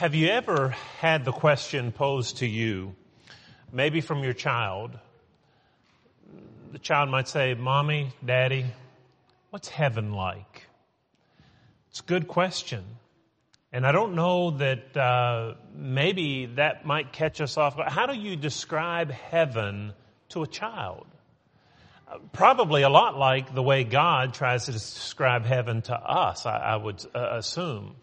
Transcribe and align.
Have 0.00 0.14
you 0.14 0.28
ever 0.28 0.70
had 1.00 1.26
the 1.26 1.30
question 1.30 1.92
posed 1.92 2.38
to 2.38 2.46
you, 2.46 2.96
maybe 3.70 4.00
from 4.00 4.24
your 4.24 4.32
child? 4.32 4.98
The 6.72 6.78
child 6.78 7.10
might 7.10 7.28
say, 7.28 7.52
Mommy, 7.52 8.14
Daddy, 8.24 8.64
what's 9.50 9.68
heaven 9.68 10.14
like? 10.14 10.68
It's 11.90 12.00
a 12.00 12.04
good 12.04 12.28
question. 12.28 12.82
And 13.74 13.86
I 13.86 13.92
don't 13.92 14.14
know 14.14 14.52
that 14.52 14.96
uh, 14.96 15.56
maybe 15.74 16.46
that 16.56 16.86
might 16.86 17.12
catch 17.12 17.42
us 17.42 17.58
off. 17.58 17.78
How 17.86 18.06
do 18.06 18.14
you 18.18 18.36
describe 18.36 19.10
heaven 19.10 19.92
to 20.30 20.42
a 20.42 20.46
child? 20.46 21.08
Uh, 22.10 22.20
probably 22.32 22.80
a 22.80 22.88
lot 22.88 23.18
like 23.18 23.54
the 23.54 23.62
way 23.62 23.84
God 23.84 24.32
tries 24.32 24.64
to 24.64 24.72
describe 24.72 25.44
heaven 25.44 25.82
to 25.82 25.94
us, 25.94 26.46
I, 26.46 26.56
I 26.56 26.76
would 26.76 27.04
uh, 27.14 27.36
assume. 27.36 27.96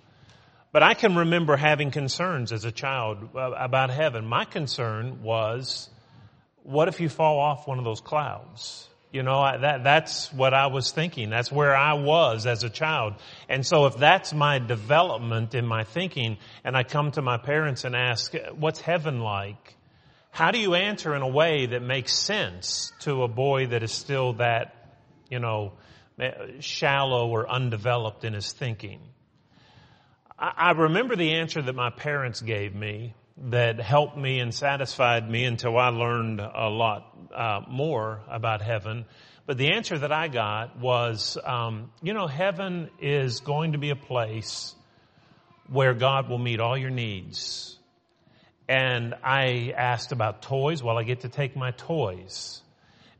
But 0.77 0.83
I 0.83 0.93
can 0.93 1.15
remember 1.15 1.57
having 1.57 1.89
concerns 1.89 2.51
as 2.51 2.63
a 2.63 2.71
child 2.71 3.29
uh, 3.35 3.49
about 3.57 3.89
heaven. 3.89 4.27
My 4.27 4.45
concern 4.45 5.23
was, 5.23 5.89
what 6.61 6.87
if 6.87 7.01
you 7.01 7.09
fall 7.09 7.39
off 7.39 7.67
one 7.67 7.79
of 7.79 7.83
those 7.83 7.99
clouds? 7.99 8.87
You 9.11 9.23
know, 9.23 9.41
that, 9.59 9.83
that's 9.83 10.31
what 10.31 10.53
I 10.53 10.67
was 10.67 10.91
thinking. 10.91 11.31
That's 11.31 11.51
where 11.51 11.75
I 11.75 11.93
was 11.93 12.45
as 12.45 12.63
a 12.63 12.69
child. 12.69 13.15
And 13.49 13.65
so 13.65 13.87
if 13.87 13.97
that's 13.97 14.35
my 14.35 14.59
development 14.59 15.55
in 15.55 15.65
my 15.65 15.83
thinking, 15.83 16.37
and 16.63 16.77
I 16.77 16.83
come 16.83 17.09
to 17.13 17.23
my 17.23 17.39
parents 17.39 17.83
and 17.83 17.95
ask, 17.95 18.35
what's 18.55 18.79
heaven 18.79 19.21
like? 19.21 19.75
How 20.29 20.51
do 20.51 20.59
you 20.59 20.75
answer 20.75 21.15
in 21.15 21.23
a 21.23 21.27
way 21.27 21.65
that 21.65 21.81
makes 21.81 22.13
sense 22.13 22.93
to 22.99 23.23
a 23.23 23.27
boy 23.27 23.65
that 23.65 23.81
is 23.81 23.91
still 23.91 24.33
that, 24.33 24.75
you 25.31 25.39
know, 25.39 25.73
shallow 26.59 27.29
or 27.29 27.49
undeveloped 27.49 28.23
in 28.23 28.33
his 28.33 28.51
thinking? 28.51 28.99
I 30.39 30.71
remember 30.71 31.15
the 31.15 31.33
answer 31.33 31.63
that 31.63 31.73
my 31.73 31.89
parents 31.89 32.41
gave 32.41 32.75
me 32.75 33.15
that 33.45 33.79
helped 33.79 34.15
me 34.15 34.39
and 34.39 34.53
satisfied 34.53 35.27
me 35.27 35.45
until 35.45 35.75
I 35.75 35.87
learned 35.87 36.39
a 36.39 36.69
lot 36.69 37.17
uh, 37.33 37.61
more 37.67 38.21
about 38.29 38.61
heaven. 38.61 39.05
But 39.47 39.57
the 39.57 39.73
answer 39.73 39.97
that 39.97 40.11
I 40.11 40.27
got 40.27 40.77
was, 40.77 41.39
um, 41.43 41.91
you 42.03 42.13
know, 42.13 42.27
heaven 42.27 42.91
is 42.99 43.39
going 43.39 43.71
to 43.71 43.79
be 43.79 43.89
a 43.89 43.95
place 43.95 44.75
where 45.69 45.95
God 45.95 46.29
will 46.29 46.37
meet 46.37 46.59
all 46.59 46.77
your 46.77 46.91
needs. 46.91 47.75
And 48.69 49.15
I 49.23 49.73
asked 49.75 50.11
about 50.11 50.43
toys. 50.43 50.83
Well, 50.83 50.99
I 50.99 51.03
get 51.03 51.21
to 51.21 51.29
take 51.29 51.55
my 51.55 51.71
toys. 51.71 52.61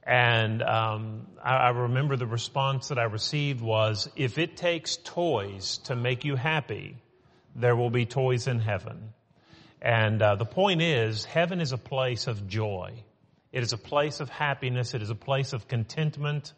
And 0.04 0.62
um, 0.62 1.26
I, 1.44 1.56
I 1.56 1.70
remember 1.70 2.16
the 2.16 2.28
response 2.28 2.90
that 2.90 3.00
I 3.00 3.06
received 3.06 3.60
was, 3.60 4.08
if 4.16 4.38
it 4.38 4.56
takes 4.56 4.98
toys 4.98 5.80
to 5.86 5.96
make 5.96 6.24
you 6.24 6.36
happy, 6.36 6.98
there 7.58 7.76
will 7.76 7.90
be 7.90 8.06
toys 8.06 8.48
in 8.48 8.60
heaven. 8.60 9.14
And 9.82 10.22
uh, 10.22 10.36
the 10.36 10.46
point 10.46 10.82
is, 10.82 11.26
heaven 11.26 11.60
is 11.60 11.72
a 11.72 11.78
place 11.78 12.28
of 12.28 12.48
joy. 12.48 12.94
It 13.52 13.64
is 13.64 13.74
a 13.74 13.78
place 13.78 14.20
of 14.20 14.30
happiness. 14.30 14.94
It 14.94 15.02
is 15.02 15.10
a 15.10 15.16
place 15.16 15.54
of 15.54 15.68
contentment. 15.68 16.54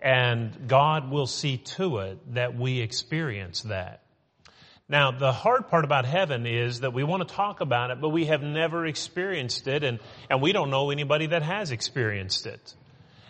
And 0.00 0.68
God 0.68 1.10
will 1.10 1.26
see 1.26 1.58
to 1.58 1.98
it 1.98 2.34
that 2.34 2.56
we 2.56 2.80
experience 2.80 3.62
that. 3.62 4.02
Now, 4.88 5.10
the 5.10 5.32
hard 5.32 5.66
part 5.68 5.84
about 5.84 6.04
heaven 6.04 6.46
is 6.46 6.80
that 6.80 6.92
we 6.92 7.02
want 7.02 7.26
to 7.26 7.34
talk 7.34 7.60
about 7.60 7.90
it, 7.90 8.00
but 8.00 8.10
we 8.10 8.26
have 8.26 8.42
never 8.42 8.86
experienced 8.86 9.66
it, 9.66 9.82
and, 9.82 9.98
and 10.30 10.40
we 10.40 10.52
don't 10.52 10.70
know 10.70 10.90
anybody 10.90 11.26
that 11.26 11.42
has 11.42 11.72
experienced 11.72 12.46
it. 12.46 12.74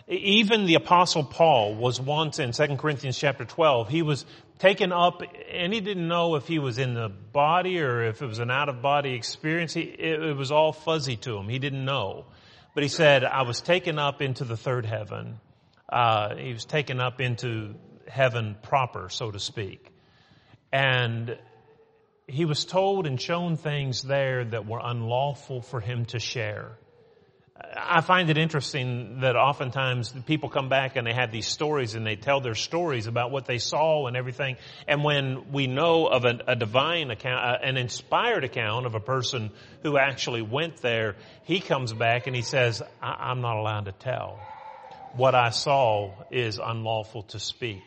Even 0.07 0.65
the 0.65 0.75
apostle 0.75 1.23
Paul 1.23 1.75
was 1.75 1.99
once 1.99 2.39
in 2.39 2.53
2 2.53 2.77
Corinthians 2.77 3.17
chapter 3.17 3.43
12, 3.43 3.89
he 3.89 4.01
was 4.01 4.25
taken 4.57 4.93
up 4.93 5.21
and 5.51 5.73
he 5.73 5.81
didn't 5.81 6.07
know 6.07 6.35
if 6.35 6.47
he 6.47 6.59
was 6.59 6.77
in 6.77 6.93
the 6.93 7.09
body 7.09 7.81
or 7.81 8.03
if 8.03 8.21
it 8.21 8.25
was 8.25 8.39
an 8.39 8.49
out 8.49 8.69
of 8.69 8.81
body 8.81 9.15
experience. 9.15 9.73
He, 9.73 9.81
it, 9.81 10.23
it 10.23 10.37
was 10.37 10.49
all 10.49 10.71
fuzzy 10.71 11.17
to 11.17 11.37
him. 11.37 11.49
He 11.49 11.59
didn't 11.59 11.83
know. 11.83 12.25
But 12.73 12.83
he 12.83 12.89
said, 12.89 13.25
I 13.25 13.41
was 13.41 13.59
taken 13.59 13.99
up 13.99 14.21
into 14.21 14.45
the 14.45 14.55
third 14.55 14.85
heaven. 14.85 15.39
Uh, 15.89 16.35
he 16.35 16.53
was 16.53 16.63
taken 16.63 17.01
up 17.01 17.19
into 17.19 17.75
heaven 18.07 18.55
proper, 18.61 19.09
so 19.09 19.31
to 19.31 19.39
speak. 19.39 19.91
And 20.71 21.37
he 22.27 22.45
was 22.45 22.63
told 22.63 23.07
and 23.07 23.19
shown 23.19 23.57
things 23.57 24.03
there 24.03 24.45
that 24.45 24.65
were 24.65 24.79
unlawful 24.81 25.61
for 25.61 25.81
him 25.81 26.05
to 26.07 26.19
share. 26.19 26.77
I 27.75 28.01
find 28.01 28.29
it 28.29 28.37
interesting 28.37 29.21
that 29.21 29.35
oftentimes 29.35 30.13
people 30.25 30.49
come 30.49 30.69
back 30.69 30.95
and 30.95 31.07
they 31.07 31.13
have 31.13 31.31
these 31.31 31.47
stories 31.47 31.95
and 31.95 32.05
they 32.05 32.15
tell 32.15 32.41
their 32.41 32.55
stories 32.55 33.07
about 33.07 33.31
what 33.31 33.45
they 33.45 33.57
saw 33.57 34.07
and 34.07 34.17
everything. 34.17 34.57
And 34.87 35.03
when 35.03 35.51
we 35.51 35.67
know 35.67 36.07
of 36.07 36.25
a, 36.25 36.39
a 36.47 36.55
divine 36.55 37.11
account, 37.11 37.43
uh, 37.43 37.57
an 37.63 37.77
inspired 37.77 38.43
account 38.43 38.85
of 38.85 38.95
a 38.95 38.99
person 38.99 39.51
who 39.83 39.97
actually 39.97 40.41
went 40.41 40.77
there, 40.77 41.15
he 41.43 41.59
comes 41.59 41.93
back 41.93 42.27
and 42.27 42.35
he 42.35 42.41
says, 42.41 42.81
I- 43.01 43.29
I'm 43.29 43.41
not 43.41 43.57
allowed 43.57 43.85
to 43.85 43.91
tell. 43.91 44.39
What 45.15 45.33
I 45.33 45.49
saw 45.49 46.11
is 46.29 46.59
unlawful 46.63 47.23
to 47.23 47.39
speak. 47.39 47.81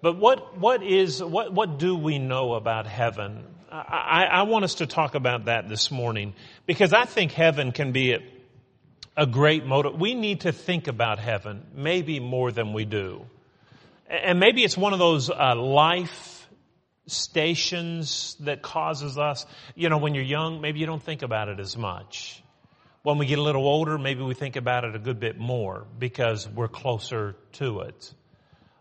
But 0.00 0.16
what, 0.18 0.58
what 0.58 0.82
is, 0.82 1.22
what, 1.22 1.52
what 1.52 1.78
do 1.78 1.96
we 1.96 2.18
know 2.18 2.54
about 2.54 2.86
heaven? 2.86 3.44
I, 3.70 4.26
I, 4.30 4.42
want 4.42 4.64
us 4.64 4.76
to 4.76 4.86
talk 4.86 5.14
about 5.14 5.46
that 5.46 5.68
this 5.68 5.90
morning 5.90 6.34
because 6.66 6.92
I 6.92 7.06
think 7.06 7.32
heaven 7.32 7.72
can 7.72 7.92
be 7.92 8.18
a 9.16 9.26
great 9.26 9.66
motive. 9.66 10.00
We 10.00 10.14
need 10.14 10.42
to 10.42 10.52
think 10.52 10.88
about 10.88 11.18
heaven 11.18 11.66
maybe 11.74 12.20
more 12.20 12.50
than 12.50 12.72
we 12.72 12.84
do. 12.84 13.26
And 14.08 14.38
maybe 14.40 14.62
it's 14.62 14.76
one 14.76 14.92
of 14.92 14.98
those 14.98 15.30
uh, 15.30 15.54
life 15.56 16.48
stations 17.06 18.36
that 18.40 18.62
causes 18.62 19.18
us, 19.18 19.46
you 19.74 19.88
know, 19.88 19.98
when 19.98 20.14
you're 20.14 20.24
young, 20.24 20.60
maybe 20.60 20.80
you 20.80 20.86
don't 20.86 21.02
think 21.02 21.22
about 21.22 21.48
it 21.48 21.60
as 21.60 21.76
much. 21.76 22.42
When 23.02 23.18
we 23.18 23.26
get 23.26 23.38
a 23.38 23.42
little 23.42 23.66
older, 23.66 23.98
maybe 23.98 24.22
we 24.22 24.34
think 24.34 24.56
about 24.56 24.84
it 24.84 24.94
a 24.94 24.98
good 24.98 25.18
bit 25.18 25.36
more 25.38 25.86
because 25.98 26.48
we're 26.48 26.68
closer 26.68 27.34
to 27.54 27.80
it. 27.80 28.14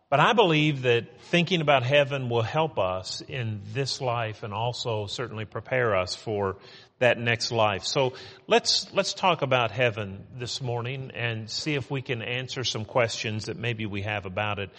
But 0.09 0.19
I 0.19 0.34
believe 0.34 0.81
that 0.81 1.22
thinking 1.22 1.62
about 1.62 1.84
heaven 1.84 2.30
will 2.30 2.42
help 2.42 2.78
us 2.78 3.22
in 3.22 3.62
this 3.74 4.02
life 4.02 4.44
and 4.44 4.53
also 4.53 5.08
certainly 5.08 5.46
prepare 5.46 5.96
us 5.96 6.16
for 6.16 6.58
that 7.01 7.19
next 7.19 7.51
life. 7.51 7.84
So 7.84 8.13
let's, 8.47 8.88
let's 8.94 9.13
talk 9.13 9.41
about 9.41 9.72
heaven 9.72 10.23
this 10.38 10.62
morning 10.62 11.12
and 11.13 11.50
see 11.50 11.73
if 11.73 11.91
we 11.91 12.01
can 12.01 12.22
answer 12.22 12.63
some 12.63 12.85
questions 12.85 13.45
that 13.45 13.57
maybe 13.57 13.85
we 13.85 14.03
have 14.03 14.25
about 14.25 14.59
it. 14.59 14.69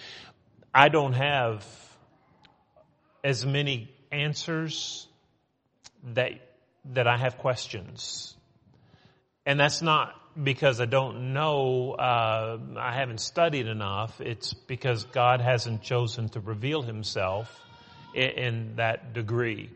I 0.72 0.88
don't 0.88 1.12
have 1.12 1.66
as 3.22 3.44
many 3.44 3.92
answers 4.10 5.06
that, 6.14 6.32
that 6.92 7.08
I 7.08 7.16
have 7.16 7.38
questions. 7.38 8.34
And 9.44 9.58
that's 9.58 9.82
not 9.82 10.14
because 10.40 10.80
I 10.80 10.86
don't 10.86 11.32
know, 11.32 11.92
uh, 11.92 12.58
I 12.78 12.94
haven't 12.94 13.20
studied 13.20 13.66
enough. 13.66 14.20
It's 14.20 14.54
because 14.54 15.04
God 15.04 15.40
hasn't 15.40 15.82
chosen 15.82 16.28
to 16.30 16.40
reveal 16.40 16.82
himself 16.82 17.60
in, 18.14 18.30
in 18.30 18.76
that 18.76 19.12
degree 19.12 19.70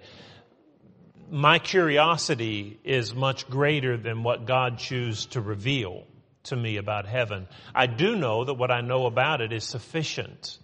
my 1.31 1.59
curiosity 1.59 2.78
is 2.84 3.14
much 3.14 3.48
greater 3.48 3.97
than 3.97 4.22
what 4.22 4.47
God 4.47 4.78
chooses 4.78 5.26
to 5.26 5.41
reveal 5.41 6.04
to 6.44 6.56
me 6.56 6.76
about 6.76 7.06
heaven. 7.06 7.48
I 7.75 7.87
do 7.87 8.16
know 8.16 8.44
that 8.44 8.54
what 8.54 8.70
I 8.70 8.81
know 8.81 9.06
about 9.06 9.41
it 9.41 9.53
is 9.53 9.64
sufficient 9.64 10.59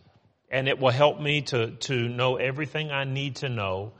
and 0.51 0.69
it 0.69 0.79
will 0.79 0.91
help 0.91 1.21
me 1.21 1.43
to, 1.43 1.71
to 1.71 2.09
know 2.09 2.37
everything 2.37 2.91
I 2.91 3.05
need 3.05 3.37
to 3.37 3.49
know 3.49 3.93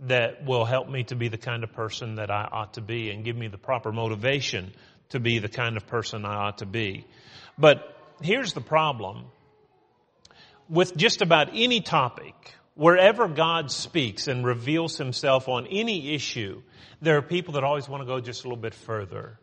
that 0.00 0.44
will 0.44 0.64
help 0.64 0.88
me 0.88 1.04
to 1.04 1.14
be 1.14 1.28
the 1.28 1.38
kind 1.38 1.62
of 1.62 1.72
person 1.72 2.16
that 2.16 2.30
I 2.30 2.48
ought 2.50 2.74
to 2.74 2.80
be 2.80 3.10
and 3.10 3.24
give 3.24 3.36
me 3.36 3.46
the 3.46 3.58
proper 3.58 3.92
motivation 3.92 4.72
to 5.10 5.20
be 5.20 5.38
the 5.38 5.48
kind 5.48 5.76
of 5.76 5.86
person 5.86 6.24
I 6.24 6.34
ought 6.34 6.58
to 6.58 6.66
be. 6.66 7.06
But 7.56 7.96
here's 8.20 8.52
the 8.52 8.60
problem. 8.60 9.26
With 10.68 10.96
just 10.96 11.22
about 11.22 11.50
any 11.54 11.80
topic, 11.80 12.34
Wherever 12.74 13.28
God 13.28 13.70
speaks 13.70 14.28
and 14.28 14.44
reveals 14.44 14.96
himself 14.96 15.48
on 15.48 15.66
any 15.66 16.14
issue, 16.14 16.62
there 17.02 17.18
are 17.18 17.22
people 17.22 17.54
that 17.54 17.64
always 17.64 17.88
want 17.88 18.02
to 18.02 18.06
go 18.06 18.20
just 18.20 18.44
a 18.44 18.48
little 18.48 18.60
bit 18.60 18.74
further. 18.74 19.38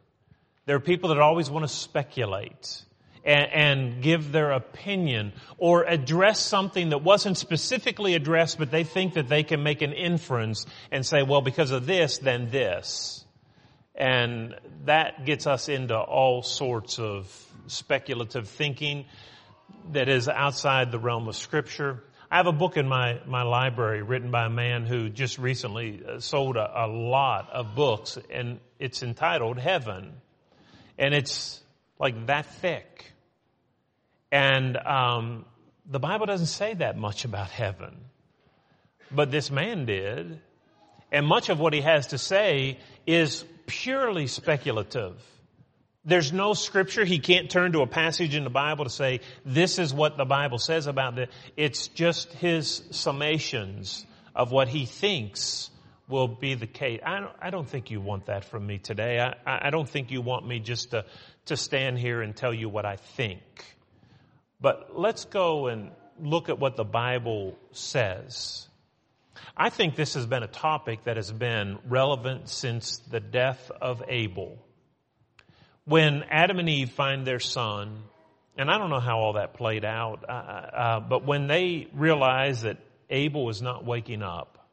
There 0.66 0.76
are 0.76 0.80
people 0.80 1.10
that 1.10 1.20
always 1.20 1.50
want 1.50 1.68
to 1.68 1.74
speculate 1.74 2.84
and, 3.24 3.52
and, 3.52 4.02
give 4.02 4.32
their 4.32 4.52
opinion 4.52 5.34
or 5.58 5.84
address 5.84 6.40
something 6.40 6.90
that 6.90 7.04
wasn't 7.04 7.38
specifically 7.38 8.16
addressed, 8.16 8.58
but 8.58 8.72
they 8.72 8.84
think 8.84 9.16
that 9.16 9.28
they 9.28 9.44
can 9.44 9.62
make 9.62 9.82
an 9.82 9.94
inference 9.94 10.66
and 10.92 11.06
say, 11.06 11.22
well, 11.22 11.42
because 11.42 11.72
of 11.72 11.86
this, 11.86 12.20
then 12.20 12.50
this. 12.50 13.26
And 13.94 14.56
that 14.86 15.26
gets 15.26 15.46
us 15.48 15.70
into 15.70 15.98
all 15.98 16.42
sorts 16.42 16.98
of 16.98 17.28
speculative 17.68 18.48
thinking 18.48 19.06
that 19.92 20.08
is 20.08 20.28
outside 20.28 20.92
the 20.92 21.00
realm 21.00 21.28
of 21.28 21.36
scripture. 21.36 22.04
I 22.32 22.38
have 22.38 22.48
a 22.48 22.52
book 22.52 22.78
in 22.78 22.88
my, 22.88 23.20
my 23.26 23.44
library 23.44 24.04
written 24.04 24.30
by 24.30 24.46
a 24.46 24.50
man 24.50 24.86
who 24.86 25.10
just 25.10 25.40
recently 25.40 26.04
uh, 26.08 26.20
sold 26.20 26.58
a, 26.58 26.86
a 26.86 26.88
lot 26.88 27.50
of 27.52 27.76
books 27.76 28.18
and 28.30 28.60
it's 28.78 29.02
entitled 29.02 29.58
Heaven. 29.58 30.14
And 30.98 31.14
it's 31.14 31.62
like 31.98 32.28
that 32.28 32.46
thick. 32.46 33.12
And, 34.32 34.78
um, 34.78 35.46
the 35.90 36.00
Bible 36.00 36.28
doesn't 36.28 36.48
say 36.48 36.76
that 36.76 36.98
much 36.98 37.26
about 37.26 37.50
heaven. 37.50 37.96
But 39.12 39.32
this 39.32 39.50
man 39.50 39.86
did. 39.86 40.40
And 41.12 41.26
much 41.26 41.50
of 41.50 41.60
what 41.60 41.74
he 41.74 41.82
has 41.82 42.08
to 42.08 42.20
say 42.20 42.78
is 43.08 43.44
purely 43.66 44.28
speculative. 44.28 45.20
There's 46.06 46.32
no 46.32 46.54
scripture. 46.54 47.04
He 47.04 47.20
can't 47.20 47.50
turn 47.50 47.74
to 47.74 47.82
a 47.82 47.88
passage 47.88 48.36
in 48.36 48.44
the 48.44 48.50
Bible 48.50 48.86
to 48.86 48.90
say, 48.90 49.20
this 49.46 49.80
is 49.80 49.94
what 49.94 50.18
the 50.18 50.26
Bible 50.26 50.58
says 50.58 50.88
about 50.88 51.20
it. 51.20 51.30
It's 51.58 51.88
just 51.90 52.32
his 52.34 52.82
summations 52.92 54.06
of 54.34 54.52
what 54.52 54.70
he 54.70 54.86
thinks 54.86 55.70
will 56.08 56.28
be 56.28 56.56
the 56.56 56.68
case. 56.68 57.02
I 57.06 57.20
don't, 57.20 57.36
I 57.42 57.50
don't 57.50 57.70
think 57.70 57.92
you 57.92 58.02
want 58.02 58.28
that 58.28 58.46
from 58.46 58.66
me 58.66 58.80
today. 58.80 59.20
I, 59.20 59.68
I 59.68 59.70
don't 59.70 59.88
think 59.88 60.10
you 60.10 60.22
want 60.22 60.48
me 60.48 60.60
just 60.60 60.92
to, 60.92 61.06
to 61.46 61.58
stand 61.58 62.00
here 62.00 62.22
and 62.22 62.36
tell 62.36 62.54
you 62.54 62.70
what 62.70 62.86
I 62.86 62.96
think. 62.96 63.42
But 64.62 64.98
let's 64.98 65.26
go 65.26 65.68
and 65.68 65.92
look 66.20 66.50
at 66.50 66.60
what 66.60 66.76
the 66.76 66.84
Bible 66.84 67.58
says. 67.72 68.68
I 69.56 69.70
think 69.70 69.96
this 69.96 70.16
has 70.16 70.26
been 70.26 70.44
a 70.44 70.48
topic 70.48 71.04
that 71.04 71.18
has 71.18 71.32
been 71.32 71.78
relevant 71.88 72.50
since 72.50 72.98
the 72.98 73.20
death 73.20 73.72
of 73.82 74.02
Abel. 74.08 74.58
When 75.90 76.24
Adam 76.30 76.60
and 76.60 76.70
Eve 76.70 76.92
find 76.92 77.26
their 77.26 77.40
son, 77.40 78.04
and 78.56 78.70
I 78.70 78.78
don't 78.78 78.92
know 78.92 79.00
how 79.00 79.18
all 79.18 79.34
that 79.34 79.56
played 79.56 79.84
out, 79.84 80.24
uh, 80.30 80.32
uh, 80.32 81.00
but 81.00 81.26
when 81.26 81.48
they 81.48 81.88
realize 81.96 82.62
that 82.62 82.78
Abel 83.10 83.44
was 83.44 83.60
not 83.64 83.84
waking 83.86 84.22
up, 84.22 84.70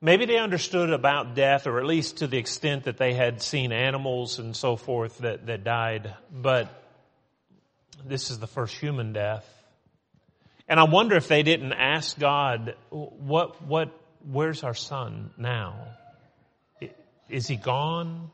maybe 0.00 0.26
they 0.26 0.38
understood 0.38 0.90
about 0.90 1.36
death, 1.36 1.68
or 1.68 1.78
at 1.78 1.86
least 1.86 2.16
to 2.16 2.26
the 2.26 2.36
extent 2.36 2.86
that 2.86 2.96
they 2.96 3.14
had 3.14 3.40
seen 3.40 3.70
animals 3.70 4.40
and 4.40 4.56
so 4.56 4.74
forth 4.74 5.18
that, 5.18 5.46
that 5.46 5.62
died, 5.62 6.12
but 6.32 6.68
this 8.04 8.32
is 8.32 8.40
the 8.40 8.48
first 8.48 8.74
human 8.74 9.12
death. 9.12 9.46
And 10.66 10.80
I 10.80 10.84
wonder 10.84 11.14
if 11.14 11.28
they 11.28 11.44
didn't 11.44 11.72
ask 11.72 12.18
God, 12.18 12.74
what, 12.90 13.62
what, 13.62 13.96
where's 14.28 14.64
our 14.64 14.74
son 14.74 15.30
now? 15.38 15.86
Is 17.28 17.46
he 17.46 17.54
gone? 17.54 18.32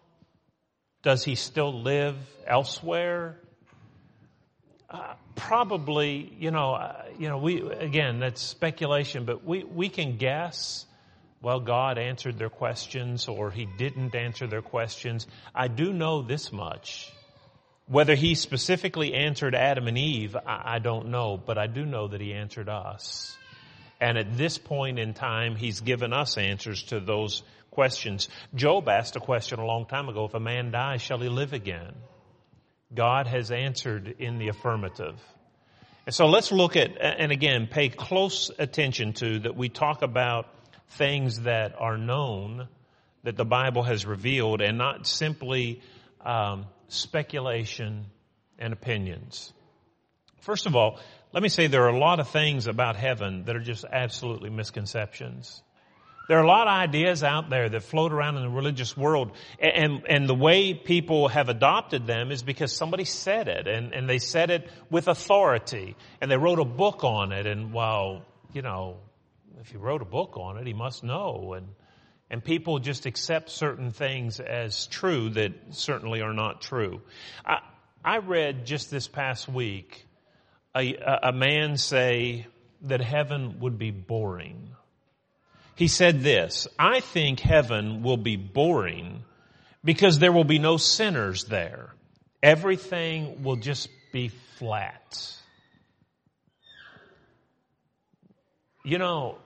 Does 1.03 1.25
he 1.25 1.35
still 1.35 1.83
live 1.83 2.17
elsewhere? 2.47 3.39
Uh, 4.89 5.15
probably, 5.35 6.33
you 6.39 6.51
know, 6.51 6.75
uh, 6.75 7.05
you 7.19 7.29
know, 7.29 7.39
we, 7.39 7.63
again, 7.63 8.21
that's 8.21 8.43
speculation, 8.43 9.25
but 9.25 9.45
we, 9.45 9.65
we 9.65 9.89
can 9.89 10.17
guess, 10.17 10.87
well, 11.41 11.61
God 11.61 11.99
answered 11.99 12.39
their 12.39 12.51
questions 12.51 13.27
or 13.27 13.51
he 13.51 13.67
didn't 13.79 14.15
answer 14.15 14.47
their 14.47 14.63
questions. 14.63 15.27
I 15.55 15.69
do 15.69 15.93
know 15.93 16.23
this 16.23 16.53
much 16.53 17.11
whether 17.87 18.15
he 18.15 18.35
specifically 18.35 19.13
answered 19.13 19.55
Adam 19.55 19.89
and 19.89 19.99
Eve, 19.99 20.37
I, 20.37 20.77
I 20.77 20.79
don't 20.79 21.09
know, 21.09 21.37
but 21.37 21.59
I 21.59 21.67
do 21.67 21.85
know 21.85 22.09
that 22.09 22.21
he 22.21 22.33
answered 22.33 22.69
us. 22.69 23.37
And 24.01 24.19
at 24.19 24.37
this 24.37 24.59
point 24.59 24.99
in 24.99 25.15
time, 25.15 25.57
he's 25.57 25.81
given 25.81 26.13
us 26.13 26.39
answers 26.39 26.85
to 26.85 27.01
those 27.01 27.43
questions. 27.73 28.29
Job 28.55 28.89
asked 28.89 29.17
a 29.17 29.21
question 29.21 29.59
a 29.59 29.67
long 29.67 29.87
time 29.87 30.09
ago, 30.09 30.25
if 30.27 30.35
a 30.35 30.41
man 30.41 30.71
dies, 30.71 31.03
shall 31.03 31.19
he 31.19 31.29
live 31.29 31.53
again? 31.53 31.95
God 32.95 33.27
has 33.27 33.51
answered 33.51 34.15
in 34.19 34.39
the 34.39 34.49
affirmative. 34.49 35.19
And 36.07 36.15
so 36.15 36.27
let's 36.27 36.53
look 36.53 36.77
at, 36.77 36.91
and 37.01 37.33
again, 37.33 37.67
pay 37.71 37.89
close 37.89 38.51
attention 38.59 39.15
to 39.15 39.41
that 39.41 39.57
we 39.57 39.69
talk 39.69 40.03
about 40.03 40.47
things 40.91 41.41
that 41.41 41.75
are 41.79 41.97
known, 41.97 42.69
that 43.25 43.37
the 43.37 43.45
Bible 43.45 43.83
has 43.83 44.07
revealed, 44.07 44.61
and 44.61 44.79
not 44.79 45.07
simply 45.07 45.81
um, 46.21 46.67
speculation, 46.89 48.07
and 48.59 48.73
opinions. 48.73 49.53
First 50.41 50.67
of 50.67 50.77
all, 50.77 51.01
let 51.33 51.43
me 51.43 51.49
say 51.49 51.67
there 51.67 51.85
are 51.85 51.89
a 51.89 51.99
lot 51.99 52.21
of 52.21 52.29
things 52.29 52.67
about 52.67 52.97
heaven 52.97 53.45
that 53.45 53.57
are 53.57 53.61
just 53.61 53.85
absolutely 53.91 54.51
misconceptions. 54.51 55.63
There 56.29 56.39
are 56.39 56.45
a 56.45 56.47
lot 56.47 56.69
of 56.69 56.73
ideas 56.73 57.25
out 57.25 57.51
there 57.51 57.69
that 57.69 57.83
float 57.83 58.13
around 58.13 58.37
in 58.37 58.43
the 58.43 58.49
religious 58.49 58.97
world, 58.97 59.33
and, 59.59 60.03
and 60.09 60.29
the 60.29 60.35
way 60.35 60.73
people 60.73 61.29
have 61.29 61.49
adopted 61.49 62.07
them 62.07 62.31
is 62.31 62.43
because 62.43 62.75
somebody 62.75 63.05
said 63.05 63.49
it, 63.49 63.67
and, 63.67 63.93
and 63.93 64.09
they 64.09 64.19
said 64.19 64.51
it 64.51 64.71
with 64.91 65.09
authority, 65.09 65.97
and 66.21 66.31
they 66.31 66.37
wrote 66.37 66.59
a 66.59 66.65
book 66.65 67.05
on 67.05 67.33
it, 67.33 67.47
and 67.47 67.73
well, 67.73 68.25
you 68.53 68.63
know, 68.63 68.99
if 69.61 69.71
he 69.71 69.77
wrote 69.77 70.03
a 70.03 70.07
book 70.07 70.37
on 70.37 70.59
it, 70.59 70.67
he 70.67 70.73
must 70.73 71.05
know, 71.05 71.55
and 71.55 71.67
and 72.31 72.43
people 72.43 72.79
just 72.79 73.05
accept 73.05 73.51
certain 73.51 73.91
things 73.91 74.41
as 74.41 74.87
true 74.87 75.29
that 75.29 75.53
certainly 75.71 76.23
are 76.23 76.33
not 76.33 76.63
true. 76.63 77.03
I, 77.45 77.59
I 78.03 78.19
read 78.19 78.65
just 78.65 78.91
this 78.91 79.07
past 79.07 79.49
week 79.49 80.07
a, 80.75 80.95
a 81.25 81.33
man 81.33 81.77
say 81.77 82.47
that 82.83 83.03
heaven 83.03 83.61
would 83.61 83.79
be 83.79 83.91
boring. 83.91 84.72
He 85.75 85.89
said 85.89 86.21
this, 86.21 86.69
I 86.79 87.01
think 87.01 87.41
heaven 87.41 88.03
will 88.03 88.17
be 88.17 88.37
boring 88.37 89.25
because 89.85 90.19
there 90.19 90.33
will 90.33 90.45
be 90.45 90.59
no 90.59 90.77
sinners 90.77 91.45
there. 91.45 91.95
Everything 92.43 93.43
will 93.43 93.57
just 93.57 93.89
be 94.13 94.29
flat. 94.29 95.35
You 98.85 98.99
know, 98.99 99.39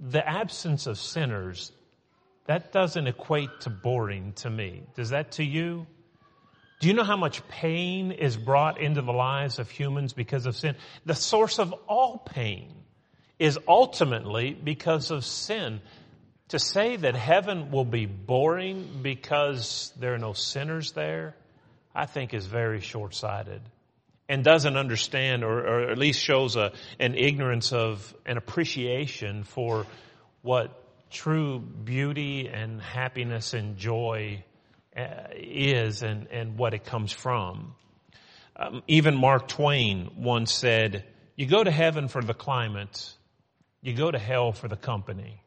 the 0.00 0.26
absence 0.26 0.86
of 0.86 0.98
sinners 0.98 1.72
that 2.46 2.72
doesn't 2.72 3.06
equate 3.06 3.60
to 3.60 3.70
boring 3.70 4.32
to 4.34 4.50
me. 4.50 4.82
Does 4.96 5.10
that 5.10 5.32
to 5.32 5.44
you? 5.44 5.86
Do 6.80 6.88
you 6.88 6.94
know 6.94 7.04
how 7.04 7.16
much 7.16 7.46
pain 7.48 8.10
is 8.10 8.36
brought 8.36 8.80
into 8.80 9.02
the 9.02 9.12
lives 9.12 9.58
of 9.58 9.70
humans 9.70 10.12
because 10.14 10.46
of 10.46 10.56
sin? 10.56 10.76
The 11.04 11.14
source 11.14 11.58
of 11.58 11.72
all 11.86 12.18
pain 12.18 12.79
is 13.40 13.58
ultimately 13.66 14.52
because 14.52 15.10
of 15.10 15.24
sin. 15.24 15.80
To 16.50 16.58
say 16.58 16.96
that 16.96 17.16
heaven 17.16 17.70
will 17.70 17.84
be 17.84 18.06
boring 18.06 19.00
because 19.02 19.92
there 19.98 20.14
are 20.14 20.18
no 20.18 20.32
sinners 20.34 20.92
there, 20.92 21.34
I 21.94 22.06
think 22.06 22.34
is 22.34 22.46
very 22.46 22.80
short-sighted 22.80 23.62
and 24.28 24.44
doesn't 24.44 24.76
understand 24.76 25.42
or, 25.42 25.58
or 25.58 25.90
at 25.90 25.98
least 25.98 26.20
shows 26.20 26.54
a, 26.54 26.72
an 27.00 27.16
ignorance 27.16 27.72
of 27.72 28.14
an 28.26 28.36
appreciation 28.36 29.42
for 29.42 29.86
what 30.42 30.70
true 31.10 31.58
beauty 31.58 32.48
and 32.48 32.80
happiness 32.80 33.54
and 33.54 33.76
joy 33.76 34.44
uh, 34.96 35.02
is 35.34 36.02
and, 36.02 36.28
and 36.28 36.58
what 36.58 36.74
it 36.74 36.84
comes 36.84 37.10
from. 37.10 37.74
Um, 38.54 38.82
even 38.86 39.16
Mark 39.16 39.48
Twain 39.48 40.10
once 40.16 40.52
said, 40.52 41.04
you 41.36 41.46
go 41.46 41.64
to 41.64 41.70
heaven 41.70 42.08
for 42.08 42.22
the 42.22 42.34
climate, 42.34 43.14
you 43.82 43.94
go 43.94 44.10
to 44.10 44.18
hell 44.18 44.52
for 44.52 44.68
the 44.68 44.76
company. 44.76 45.40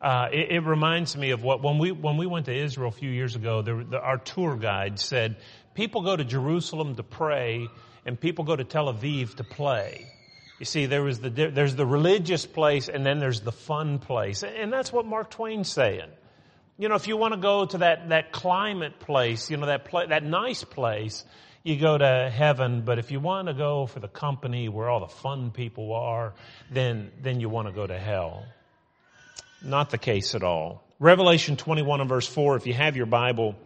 Uh, 0.00 0.28
it, 0.32 0.50
it, 0.50 0.60
reminds 0.64 1.16
me 1.16 1.30
of 1.30 1.44
what 1.44 1.62
when 1.62 1.78
we 1.78 1.92
when 1.92 2.16
we 2.16 2.26
went 2.26 2.46
to 2.46 2.54
Israel 2.54 2.88
a 2.88 2.92
few 2.92 3.10
years 3.10 3.36
ago. 3.36 3.62
There, 3.62 3.84
the, 3.84 4.00
our 4.00 4.18
tour 4.18 4.56
guide 4.56 4.98
said 4.98 5.36
people 5.74 6.02
go 6.02 6.16
to 6.16 6.24
Jerusalem 6.24 6.96
to 6.96 7.04
pray, 7.04 7.68
and 8.04 8.18
people 8.18 8.44
go 8.44 8.56
to 8.56 8.64
Tel 8.64 8.92
Aviv 8.92 9.36
to 9.36 9.44
play. 9.44 10.06
You 10.62 10.66
see, 10.66 10.86
there 10.86 11.02
was 11.02 11.18
the, 11.18 11.28
there's 11.28 11.74
the 11.74 11.84
religious 11.84 12.46
place 12.46 12.88
and 12.88 13.04
then 13.04 13.18
there's 13.18 13.40
the 13.40 13.50
fun 13.50 13.98
place. 13.98 14.44
And 14.44 14.72
that's 14.72 14.92
what 14.92 15.04
Mark 15.04 15.28
Twain's 15.28 15.68
saying. 15.68 16.08
You 16.78 16.88
know, 16.88 16.94
if 16.94 17.08
you 17.08 17.16
want 17.16 17.34
to 17.34 17.40
go 17.40 17.66
to 17.66 17.78
that, 17.78 18.10
that 18.10 18.30
climate 18.30 19.00
place, 19.00 19.50
you 19.50 19.56
know, 19.56 19.66
that 19.66 19.88
that 20.08 20.22
nice 20.22 20.62
place, 20.62 21.24
you 21.62 21.78
go 21.78 21.96
to 21.96 22.30
heaven. 22.30 22.82
But 22.82 22.98
if 22.98 23.10
you 23.10 23.20
want 23.20 23.48
to 23.48 23.54
go 23.54 23.86
for 23.86 24.00
the 24.00 24.08
company 24.08 24.68
where 24.68 24.88
all 24.88 25.00
the 25.00 25.08
fun 25.08 25.50
people 25.50 25.92
are, 25.92 26.34
then, 26.70 27.10
then 27.20 27.40
you 27.40 27.48
want 27.48 27.68
to 27.68 27.72
go 27.72 27.86
to 27.86 27.98
hell. 27.98 28.44
Not 29.62 29.90
the 29.90 29.98
case 29.98 30.34
at 30.34 30.42
all. 30.42 30.82
Revelation 30.98 31.56
21 31.56 32.00
and 32.00 32.08
verse 32.08 32.26
4, 32.26 32.56
if 32.56 32.66
you 32.66 32.74
have 32.74 32.96
your 32.96 33.06
Bible, 33.06 33.56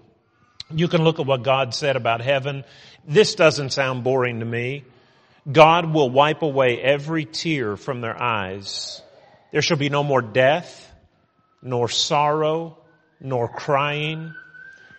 you 0.71 0.89
can 0.89 1.05
look 1.05 1.21
at 1.21 1.27
what 1.27 1.43
God 1.43 1.75
said 1.75 1.97
about 1.97 2.21
heaven. 2.21 2.65
This 3.07 3.35
doesn't 3.35 3.71
sound 3.71 4.05
boring 4.05 4.41
to 4.41 4.47
me. 4.47 4.85
God 5.51 5.93
will 5.93 6.11
wipe 6.11 6.43
away 6.43 6.81
every 6.81 7.25
tear 7.25 7.77
from 7.77 8.01
their 8.01 8.21
eyes. 8.21 9.01
There 9.53 9.63
shall 9.63 9.77
be 9.77 9.89
no 9.89 10.03
more 10.03 10.23
death, 10.23 10.93
nor 11.63 11.89
sorrow, 11.89 12.79
nor 13.21 13.49
crying. 13.49 14.35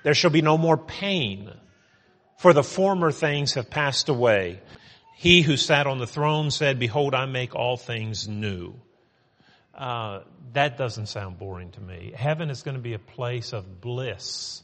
There 0.04 0.14
shall 0.14 0.32
be 0.32 0.42
no 0.42 0.58
more 0.58 0.78
pain, 0.78 1.52
for 2.38 2.54
the 2.54 2.64
former 2.64 3.12
things 3.12 3.54
have 3.54 3.70
passed 3.70 4.10
away. 4.10 4.62
He 5.16 5.42
who 5.42 5.58
sat 5.58 5.88
on 5.88 5.98
the 5.98 6.08
throne 6.08 6.52
said, 6.52 6.80
behold, 6.80 7.16
I 7.16 7.26
make 7.26 7.56
all 7.56 7.78
things 7.78 8.28
new. 8.28 8.76
Uh, 9.74 10.22
that 10.54 10.78
doesn't 10.78 11.08
sound 11.08 11.38
boring 11.40 11.72
to 11.72 11.82
me. 11.82 12.14
Heaven 12.16 12.50
is 12.50 12.64
going 12.64 12.76
to 12.76 12.82
be 12.82 12.94
a 12.94 13.00
place 13.00 13.54
of 13.54 13.82
bliss. 13.82 14.62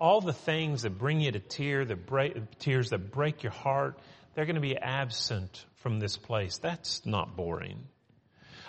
All 0.00 0.20
the 0.20 0.32
things 0.32 0.82
that 0.82 0.98
bring 0.98 1.20
you 1.20 1.32
to 1.32 1.40
tear, 1.40 1.84
that 1.84 2.06
break, 2.06 2.58
tears 2.58 2.90
that 2.90 3.10
break 3.10 3.42
your 3.42 3.52
heart, 3.52 3.98
they're 4.34 4.44
going 4.44 4.56
to 4.56 4.60
be 4.60 4.76
absent 4.76 5.64
from 5.76 5.98
this 5.98 6.16
place. 6.16 6.58
That's 6.58 7.04
not 7.06 7.36
boring. 7.36 7.78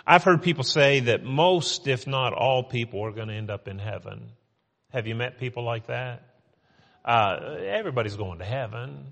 I've 0.06 0.24
heard 0.24 0.42
people 0.42 0.64
say 0.64 1.00
that 1.00 1.22
most, 1.22 1.86
if 1.86 2.06
not 2.06 2.32
all 2.32 2.64
people 2.64 3.04
are 3.04 3.12
going 3.12 3.28
to 3.28 3.34
end 3.34 3.50
up 3.50 3.68
in 3.68 3.78
heaven. 3.78 4.30
Have 4.90 5.06
you 5.06 5.14
met 5.14 5.38
people 5.38 5.64
like 5.64 5.88
that? 5.88 6.22
Uh, 7.08 7.56
everybody's 7.64 8.16
going 8.16 8.38
to 8.38 8.44
heaven. 8.44 9.06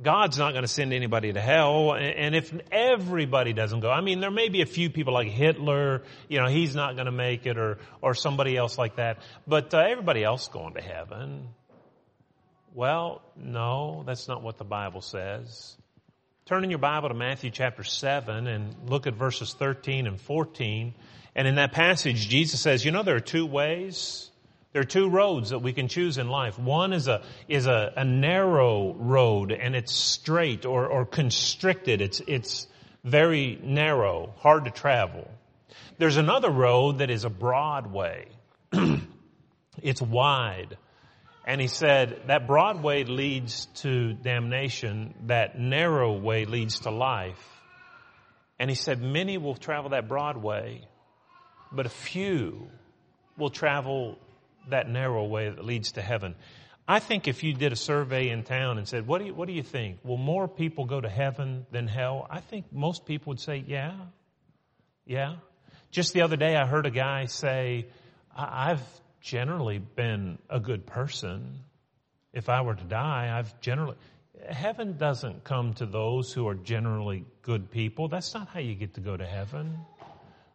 God's 0.00 0.38
not 0.38 0.52
going 0.52 0.62
to 0.62 0.68
send 0.68 0.94
anybody 0.94 1.30
to 1.30 1.40
hell. 1.42 1.92
And 1.92 2.34
if 2.34 2.54
everybody 2.72 3.52
doesn't 3.52 3.80
go, 3.80 3.90
I 3.90 4.00
mean, 4.00 4.20
there 4.20 4.30
may 4.30 4.48
be 4.48 4.62
a 4.62 4.66
few 4.66 4.88
people 4.88 5.12
like 5.12 5.28
Hitler, 5.28 6.04
you 6.28 6.40
know, 6.40 6.46
he's 6.46 6.74
not 6.74 6.94
going 6.94 7.04
to 7.04 7.12
make 7.12 7.44
it 7.44 7.58
or, 7.58 7.80
or 8.00 8.14
somebody 8.14 8.56
else 8.56 8.78
like 8.78 8.96
that. 8.96 9.18
But 9.46 9.74
uh, 9.74 9.78
everybody 9.78 10.24
else 10.24 10.48
going 10.48 10.72
to 10.74 10.80
heaven. 10.80 11.48
Well, 12.72 13.20
no, 13.36 14.04
that's 14.06 14.26
not 14.26 14.42
what 14.42 14.56
the 14.56 14.64
Bible 14.64 15.02
says. 15.02 15.76
Turn 16.46 16.64
in 16.64 16.70
your 16.70 16.78
Bible 16.78 17.10
to 17.10 17.14
Matthew 17.14 17.50
chapter 17.50 17.84
7 17.84 18.46
and 18.46 18.74
look 18.88 19.06
at 19.06 19.12
verses 19.12 19.52
13 19.52 20.06
and 20.06 20.18
14. 20.18 20.94
And 21.34 21.46
in 21.46 21.56
that 21.56 21.72
passage, 21.72 22.26
Jesus 22.26 22.62
says, 22.62 22.86
you 22.86 22.90
know, 22.90 23.02
there 23.02 23.16
are 23.16 23.20
two 23.20 23.44
ways 23.44 24.30
there 24.72 24.82
are 24.82 24.86
two 24.86 25.08
roads 25.08 25.50
that 25.50 25.60
we 25.60 25.72
can 25.72 25.88
choose 25.88 26.18
in 26.18 26.28
life. 26.28 26.58
One 26.58 26.92
is 26.92 27.08
a, 27.08 27.22
is 27.48 27.66
a, 27.66 27.92
a 27.96 28.04
narrow 28.04 28.92
road 28.94 29.50
and 29.50 29.74
it's 29.74 29.94
straight 29.94 30.66
or, 30.66 30.86
or 30.86 31.06
constricted. 31.06 32.02
It's, 32.02 32.20
it's 32.26 32.66
very 33.02 33.58
narrow, 33.62 34.34
hard 34.38 34.66
to 34.66 34.70
travel. 34.70 35.28
There's 35.96 36.18
another 36.18 36.50
road 36.50 36.98
that 36.98 37.10
is 37.10 37.24
a 37.24 37.30
broad 37.30 37.90
way. 37.90 38.28
it's 39.82 40.02
wide. 40.02 40.76
And 41.46 41.62
he 41.62 41.66
said 41.66 42.24
that 42.26 42.46
broad 42.46 42.82
way 42.82 43.04
leads 43.04 43.66
to 43.76 44.12
damnation. 44.12 45.14
That 45.26 45.58
narrow 45.58 46.12
way 46.12 46.44
leads 46.44 46.80
to 46.80 46.90
life. 46.90 47.42
And 48.58 48.68
he 48.68 48.76
said 48.76 49.00
many 49.00 49.38
will 49.38 49.54
travel 49.54 49.90
that 49.90 50.08
broad 50.08 50.36
way, 50.36 50.86
but 51.72 51.86
a 51.86 51.90
few 51.90 52.68
will 53.38 53.50
travel 53.50 54.18
that 54.70 54.88
narrow 54.88 55.24
way 55.24 55.48
that 55.48 55.64
leads 55.64 55.92
to 55.92 56.02
heaven. 56.02 56.34
I 56.86 57.00
think 57.00 57.28
if 57.28 57.42
you 57.42 57.52
did 57.52 57.72
a 57.72 57.76
survey 57.76 58.30
in 58.30 58.44
town 58.44 58.78
and 58.78 58.88
said, 58.88 59.06
what 59.06 59.18
do 59.18 59.26
you, 59.26 59.34
what 59.34 59.46
do 59.46 59.52
you 59.52 59.62
think? 59.62 59.98
Will 60.04 60.16
more 60.16 60.48
people 60.48 60.86
go 60.86 61.00
to 61.00 61.08
heaven 61.08 61.66
than 61.70 61.86
hell? 61.86 62.26
I 62.30 62.40
think 62.40 62.72
most 62.72 63.04
people 63.04 63.32
would 63.32 63.40
say, 63.40 63.62
yeah. 63.66 63.92
Yeah. 65.04 65.36
Just 65.90 66.14
the 66.14 66.22
other 66.22 66.36
day 66.36 66.56
I 66.56 66.66
heard 66.66 66.86
a 66.86 66.90
guy 66.90 67.26
say, 67.26 67.86
I've 68.34 68.82
generally 69.20 69.78
been 69.78 70.38
a 70.48 70.60
good 70.60 70.86
person. 70.86 71.60
If 72.32 72.48
I 72.48 72.62
were 72.62 72.74
to 72.74 72.84
die, 72.84 73.36
I've 73.36 73.60
generally, 73.60 73.96
heaven 74.48 74.96
doesn't 74.96 75.44
come 75.44 75.74
to 75.74 75.86
those 75.86 76.32
who 76.32 76.48
are 76.48 76.54
generally 76.54 77.24
good 77.42 77.70
people. 77.70 78.08
That's 78.08 78.32
not 78.32 78.48
how 78.48 78.60
you 78.60 78.74
get 78.74 78.94
to 78.94 79.00
go 79.00 79.16
to 79.16 79.26
heaven. 79.26 79.78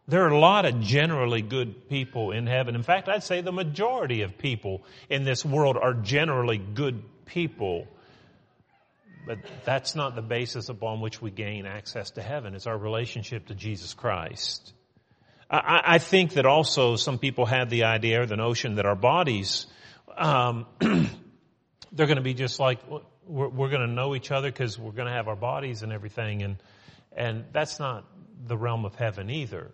There 0.06 0.24
are 0.24 0.28
a 0.28 0.38
lot 0.38 0.66
of 0.66 0.80
generally 0.80 1.40
good 1.40 1.88
people 1.88 2.32
in 2.32 2.46
heaven. 2.46 2.74
In 2.74 2.82
fact, 2.82 3.08
I'd 3.08 3.22
say 3.22 3.40
the 3.40 3.52
majority 3.52 4.22
of 4.22 4.36
people 4.36 4.84
in 5.08 5.24
this 5.24 5.44
world 5.44 5.78
are 5.78 5.94
generally 5.94 6.58
good 6.58 7.02
people. 7.24 7.88
But 9.26 9.38
that's 9.64 9.94
not 9.94 10.14
the 10.14 10.22
basis 10.22 10.68
upon 10.68 11.00
which 11.00 11.22
we 11.22 11.30
gain 11.30 11.64
access 11.64 12.10
to 12.12 12.22
heaven. 12.22 12.54
It's 12.54 12.66
our 12.66 12.76
relationship 12.76 13.46
to 13.46 13.54
Jesus 13.54 13.94
Christ. 13.94 14.74
I, 15.50 15.80
I 15.84 15.98
think 15.98 16.34
that 16.34 16.44
also 16.44 16.96
some 16.96 17.18
people 17.18 17.46
have 17.46 17.70
the 17.70 17.84
idea 17.84 18.22
or 18.22 18.26
the 18.26 18.36
notion 18.36 18.74
that 18.74 18.84
our 18.84 18.96
bodies, 18.96 19.66
um, 20.16 20.66
they're 20.80 22.06
going 22.06 22.16
to 22.16 22.22
be 22.22 22.34
just 22.34 22.60
like 22.60 22.80
we're, 23.26 23.48
we're 23.48 23.70
going 23.70 23.86
to 23.86 23.92
know 23.92 24.14
each 24.14 24.30
other 24.30 24.50
because 24.50 24.78
we're 24.78 24.92
going 24.92 25.08
to 25.08 25.14
have 25.14 25.28
our 25.28 25.36
bodies 25.36 25.82
and 25.82 25.92
everything, 25.92 26.42
and 26.42 26.56
and 27.16 27.44
that's 27.52 27.78
not 27.78 28.04
the 28.46 28.56
realm 28.56 28.84
of 28.84 28.94
heaven 28.94 29.30
either. 29.30 29.72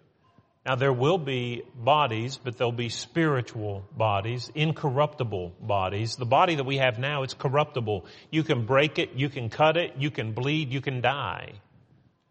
Now 0.67 0.75
there 0.75 0.93
will 0.93 1.17
be 1.19 1.63
bodies, 1.75 2.39
but 2.43 2.59
there'll 2.59 2.73
be 2.73 2.91
spiritual 2.91 3.85
bodies, 3.97 4.51
incorruptible 4.55 5.55
bodies. 5.61 6.17
The 6.17 6.27
body 6.27 6.57
that 6.57 6.65
we 6.65 6.77
have 6.77 6.99
now, 6.99 7.23
it's 7.23 7.35
corruptible. 7.35 8.05
You 8.31 8.43
can 8.43 8.67
break 8.67 8.99
it, 8.99 9.15
you 9.15 9.31
can 9.31 9.49
cut 9.49 9.77
it, 9.79 9.95
you 9.99 10.11
can 10.11 10.33
bleed, 10.33 10.71
you 10.71 10.83
can 10.83 11.01
die. 11.01 11.53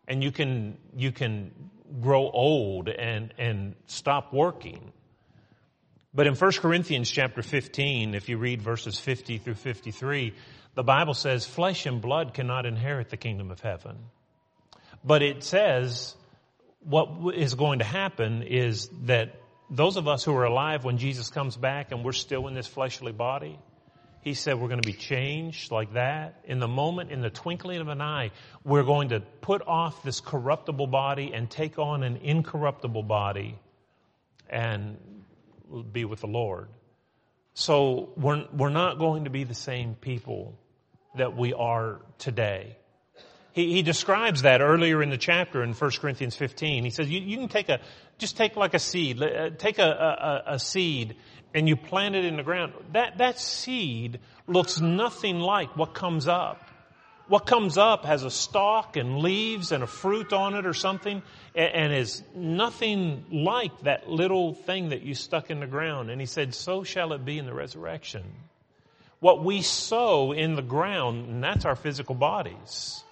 And 0.07 0.23
you 0.23 0.31
can, 0.31 0.77
you 0.95 1.11
can 1.11 1.51
grow 2.01 2.29
old 2.29 2.87
and, 2.87 3.33
and 3.37 3.75
stop 3.87 4.31
working. 4.31 4.91
But 6.13 6.27
in 6.27 6.35
1 6.35 6.51
Corinthians 6.53 7.09
chapter 7.09 7.41
15, 7.41 8.13
if 8.13 8.29
you 8.29 8.37
read 8.37 8.61
verses 8.61 8.99
50 8.99 9.39
through 9.39 9.55
53, 9.55 10.33
the 10.75 10.83
Bible 10.83 11.13
says 11.13 11.45
flesh 11.45 11.85
and 11.85 11.99
blood 12.01 12.33
cannot 12.33 12.65
inherit 12.65 13.09
the 13.09 13.17
kingdom 13.17 13.51
of 13.51 13.59
heaven. 13.59 13.97
But 15.03 15.21
it 15.21 15.43
says 15.43 16.15
what 16.81 17.35
is 17.35 17.55
going 17.55 17.79
to 17.79 17.85
happen 17.85 18.43
is 18.43 18.89
that 19.03 19.35
those 19.69 19.97
of 19.97 20.07
us 20.07 20.23
who 20.23 20.35
are 20.35 20.45
alive 20.45 20.83
when 20.83 20.97
Jesus 20.97 21.29
comes 21.29 21.55
back 21.55 21.91
and 21.91 22.03
we're 22.03 22.11
still 22.11 22.47
in 22.47 22.53
this 22.53 22.67
fleshly 22.67 23.11
body, 23.11 23.59
he 24.21 24.33
said 24.33 24.59
we're 24.59 24.67
going 24.67 24.81
to 24.81 24.87
be 24.87 24.97
changed 24.97 25.71
like 25.71 25.93
that. 25.93 26.41
In 26.45 26.59
the 26.59 26.67
moment, 26.67 27.11
in 27.11 27.21
the 27.21 27.29
twinkling 27.29 27.79
of 27.79 27.87
an 27.87 28.01
eye, 28.01 28.31
we're 28.63 28.83
going 28.83 29.09
to 29.09 29.19
put 29.19 29.61
off 29.65 30.03
this 30.03 30.19
corruptible 30.19 30.87
body 30.87 31.31
and 31.33 31.49
take 31.49 31.79
on 31.79 32.03
an 32.03 32.17
incorruptible 32.17 33.03
body 33.03 33.57
and 34.49 34.97
be 35.91 36.05
with 36.05 36.21
the 36.21 36.27
Lord. 36.27 36.69
So 37.53 38.13
we're, 38.17 38.45
we're 38.51 38.69
not 38.69 38.99
going 38.99 39.25
to 39.25 39.29
be 39.29 39.43
the 39.43 39.55
same 39.55 39.95
people 39.95 40.57
that 41.15 41.35
we 41.35 41.53
are 41.53 42.01
today. 42.17 42.77
He, 43.59 43.73
he 43.73 43.81
describes 43.81 44.43
that 44.43 44.61
earlier 44.61 45.03
in 45.03 45.09
the 45.09 45.17
chapter 45.17 45.61
in 45.63 45.73
1 45.73 45.91
Corinthians 45.99 46.33
15. 46.33 46.85
He 46.85 46.89
says, 46.91 47.09
you, 47.09 47.19
you 47.19 47.37
can 47.37 47.49
take 47.49 47.67
a, 47.67 47.81
just 48.17 48.37
take 48.37 48.55
like 48.55 48.73
a 48.73 48.79
seed, 48.79 49.21
uh, 49.21 49.49
take 49.49 49.79
a, 49.79 50.43
a, 50.47 50.53
a 50.53 50.59
seed 50.59 51.17
and 51.53 51.67
you 51.67 51.75
plant 51.75 52.15
it 52.15 52.23
in 52.23 52.37
the 52.37 52.43
ground. 52.43 52.71
That, 52.93 53.17
that 53.17 53.37
seed 53.37 54.21
looks 54.47 54.79
nothing 54.79 55.39
like 55.39 55.75
what 55.75 55.93
comes 55.93 56.25
up. 56.25 56.69
What 57.27 57.45
comes 57.47 57.77
up 57.77 58.05
has 58.05 58.23
a 58.23 58.31
stalk 58.31 58.95
and 58.95 59.17
leaves 59.17 59.73
and 59.73 59.83
a 59.83 59.87
fruit 59.87 60.31
on 60.31 60.55
it 60.55 60.65
or 60.65 60.73
something 60.73 61.21
and, 61.53 61.73
and 61.73 61.93
is 61.93 62.23
nothing 62.33 63.25
like 63.29 63.77
that 63.81 64.09
little 64.09 64.53
thing 64.53 64.89
that 64.89 65.01
you 65.01 65.15
stuck 65.15 65.49
in 65.49 65.59
the 65.59 65.67
ground. 65.67 66.09
And 66.09 66.21
he 66.21 66.27
said, 66.27 66.55
so 66.55 66.85
shall 66.85 67.11
it 67.11 67.25
be 67.25 67.37
in 67.37 67.45
the 67.45 67.53
resurrection. 67.53 68.23
What 69.19 69.43
we 69.43 69.63
sow 69.63 70.31
in 70.31 70.55
the 70.55 70.61
ground, 70.61 71.27
and 71.27 71.43
that's 71.43 71.65
our 71.65 71.75
physical 71.75 72.15
bodies 72.15 73.03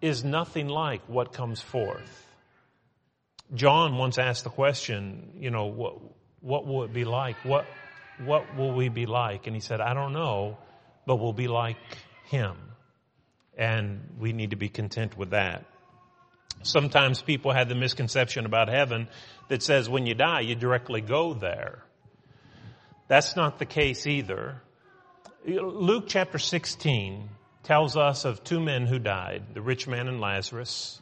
is 0.00 0.24
nothing 0.24 0.68
like 0.68 1.02
what 1.06 1.32
comes 1.32 1.60
forth. 1.60 2.26
John 3.54 3.96
once 3.96 4.18
asked 4.18 4.44
the 4.44 4.50
question, 4.50 5.32
you 5.38 5.50
know, 5.50 5.66
what, 5.66 5.96
what 6.40 6.66
will 6.66 6.84
it 6.84 6.92
be 6.92 7.04
like? 7.04 7.36
What, 7.44 7.66
what 8.24 8.56
will 8.56 8.74
we 8.74 8.88
be 8.88 9.06
like? 9.06 9.46
And 9.46 9.56
he 9.56 9.60
said, 9.60 9.80
I 9.80 9.94
don't 9.94 10.12
know, 10.12 10.58
but 11.06 11.16
we'll 11.16 11.32
be 11.32 11.48
like 11.48 11.76
him. 12.26 12.56
And 13.56 14.00
we 14.18 14.32
need 14.32 14.50
to 14.50 14.56
be 14.56 14.68
content 14.68 15.16
with 15.16 15.30
that. 15.30 15.64
Sometimes 16.62 17.22
people 17.22 17.52
have 17.52 17.68
the 17.68 17.74
misconception 17.74 18.44
about 18.44 18.68
heaven 18.68 19.08
that 19.48 19.62
says 19.62 19.88
when 19.88 20.06
you 20.06 20.14
die, 20.14 20.40
you 20.40 20.54
directly 20.54 21.00
go 21.00 21.34
there. 21.34 21.82
That's 23.08 23.36
not 23.36 23.58
the 23.58 23.64
case 23.64 24.06
either. 24.06 24.60
Luke 25.46 26.04
chapter 26.08 26.38
16 26.38 27.30
tells 27.62 27.96
us 27.96 28.24
of 28.24 28.44
two 28.44 28.60
men 28.60 28.86
who 28.86 28.98
died, 28.98 29.42
the 29.54 29.60
rich 29.60 29.86
man 29.86 30.08
and 30.08 30.20
Lazarus. 30.20 31.00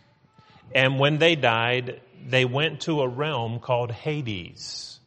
And 0.75 0.99
when 0.99 1.19
they 1.19 1.37
died, 1.37 2.01
they 2.27 2.45
went 2.45 2.83
to 2.83 3.03
a 3.03 3.09
realm 3.09 3.61
called 3.61 3.93
Hades. 3.93 4.99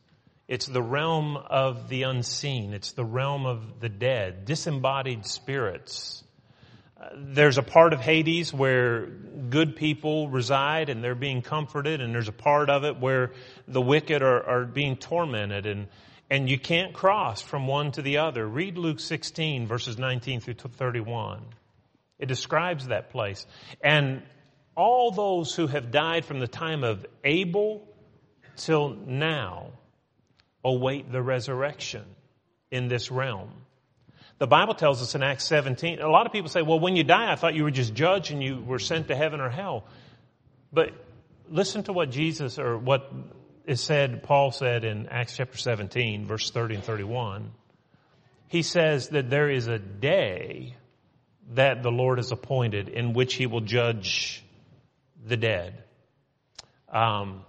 It's 0.48 0.66
the 0.66 0.82
realm 0.82 1.38
of 1.38 1.90
the 1.90 2.04
unseen. 2.04 2.74
It's 2.74 2.94
the 2.94 3.06
realm 3.06 3.46
of 3.46 3.80
the 3.80 3.90
dead, 3.90 4.46
disembodied 4.46 5.26
spirits. 5.26 6.24
Uh, 7.00 7.10
there's 7.16 7.58
a 7.58 7.64
part 7.64 7.94
of 7.94 8.00
Hades 8.00 8.54
where 8.54 9.06
good 9.06 9.76
people 9.76 10.28
reside 10.28 10.90
and 10.90 11.04
they're 11.04 11.14
being 11.14 11.42
comforted, 11.42 12.02
and 12.02 12.14
there's 12.14 12.28
a 12.28 12.34
part 12.34 12.70
of 12.70 12.84
it 12.84 13.00
where 13.00 13.32
the 13.68 13.82
wicked 13.82 14.22
are, 14.22 14.44
are 14.44 14.66
being 14.66 14.96
tormented 14.96 15.66
and 15.66 15.88
and 16.30 16.50
you 16.50 16.60
can't 16.60 16.94
cross 16.94 17.42
from 17.42 17.68
one 17.68 17.92
to 17.94 18.02
the 18.02 18.18
other. 18.20 18.48
Read 18.48 18.78
Luke 18.78 19.00
16 19.00 19.68
verses 19.68 19.98
19 19.98 20.42
through 20.42 20.54
31. 20.54 21.42
It 22.20 22.28
describes 22.28 22.88
that 22.88 23.10
place. 23.12 23.46
And 23.82 24.22
all 24.76 25.12
those 25.12 25.56
who 25.56 25.68
have 25.68 25.92
died 25.92 26.26
from 26.26 26.40
the 26.40 26.48
time 26.48 26.84
of 26.84 27.06
Abel 27.24 27.88
till 28.56 28.90
now 28.90 29.72
await 30.64 31.12
the 31.12 31.22
resurrection 31.22 32.04
in 32.72 32.88
this 32.88 33.10
realm. 33.10 33.50
The 34.38 34.48
Bible 34.48 34.74
tells 34.74 35.02
us 35.02 35.16
in 35.16 35.24
Acts 35.24 35.46
17, 35.46 36.00
a 36.00 36.10
lot 36.10 36.26
of 36.26 36.32
people 36.32 36.50
say, 36.50 36.62
well, 36.62 36.80
when 36.80 36.96
you 36.96 37.04
die, 37.04 37.32
I 37.32 37.36
thought 37.36 37.56
you 37.56 37.64
were 37.64 37.72
just 37.72 37.94
judged 37.94 38.32
and 38.32 38.42
you 38.42 38.62
were 38.62 38.80
sent 38.80 39.10
to 39.10 39.16
heaven 39.16 39.42
or 39.42 39.50
hell. 39.50 39.86
But 40.72 40.94
listen 41.50 41.84
to 41.84 41.94
what 41.94 42.10
Jesus 42.10 42.58
or 42.58 42.78
what 42.78 43.12
is 43.70 43.82
said, 43.82 44.24
Paul 44.24 44.52
said 44.52 44.84
in 44.84 45.08
Acts 45.10 45.38
chapter 45.38 45.58
17, 45.58 46.26
verse 46.26 46.50
30 46.50 46.76
and 46.76 46.84
31. 46.84 47.52
He 48.48 48.64
says 48.64 49.10
that 49.10 49.30
there 49.30 49.48
is 49.48 49.68
a 49.68 49.78
day 49.78 50.76
that 51.52 51.84
the 51.84 51.92
Lord 51.92 52.18
has 52.18 52.32
appointed 52.32 52.90
in 52.90 53.14
which 53.14 53.36
he 53.36 53.46
will 53.46 53.62
judge 53.62 54.44
the 55.24 55.38
dead. 55.38 55.84
Um, 56.92 57.46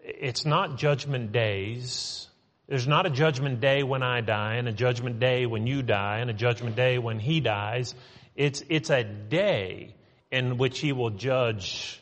it's 0.00 0.46
not 0.46 0.78
judgment 0.78 1.32
days. 1.32 2.28
There's 2.68 2.86
not 2.86 3.06
a 3.06 3.10
judgment 3.10 3.60
day 3.60 3.82
when 3.82 4.04
I 4.04 4.20
die 4.20 4.54
and 4.54 4.68
a 4.68 4.72
judgment 4.72 5.18
day 5.18 5.44
when 5.46 5.66
you 5.66 5.82
die 5.82 6.18
and 6.18 6.30
a 6.30 6.34
judgment 6.34 6.76
day 6.76 6.98
when 6.98 7.18
he 7.18 7.40
dies. 7.40 7.96
It's, 8.36 8.62
it's 8.68 8.90
a 8.90 9.02
day 9.02 9.96
in 10.30 10.56
which 10.56 10.78
he 10.78 10.92
will 10.92 11.10
judge 11.10 12.00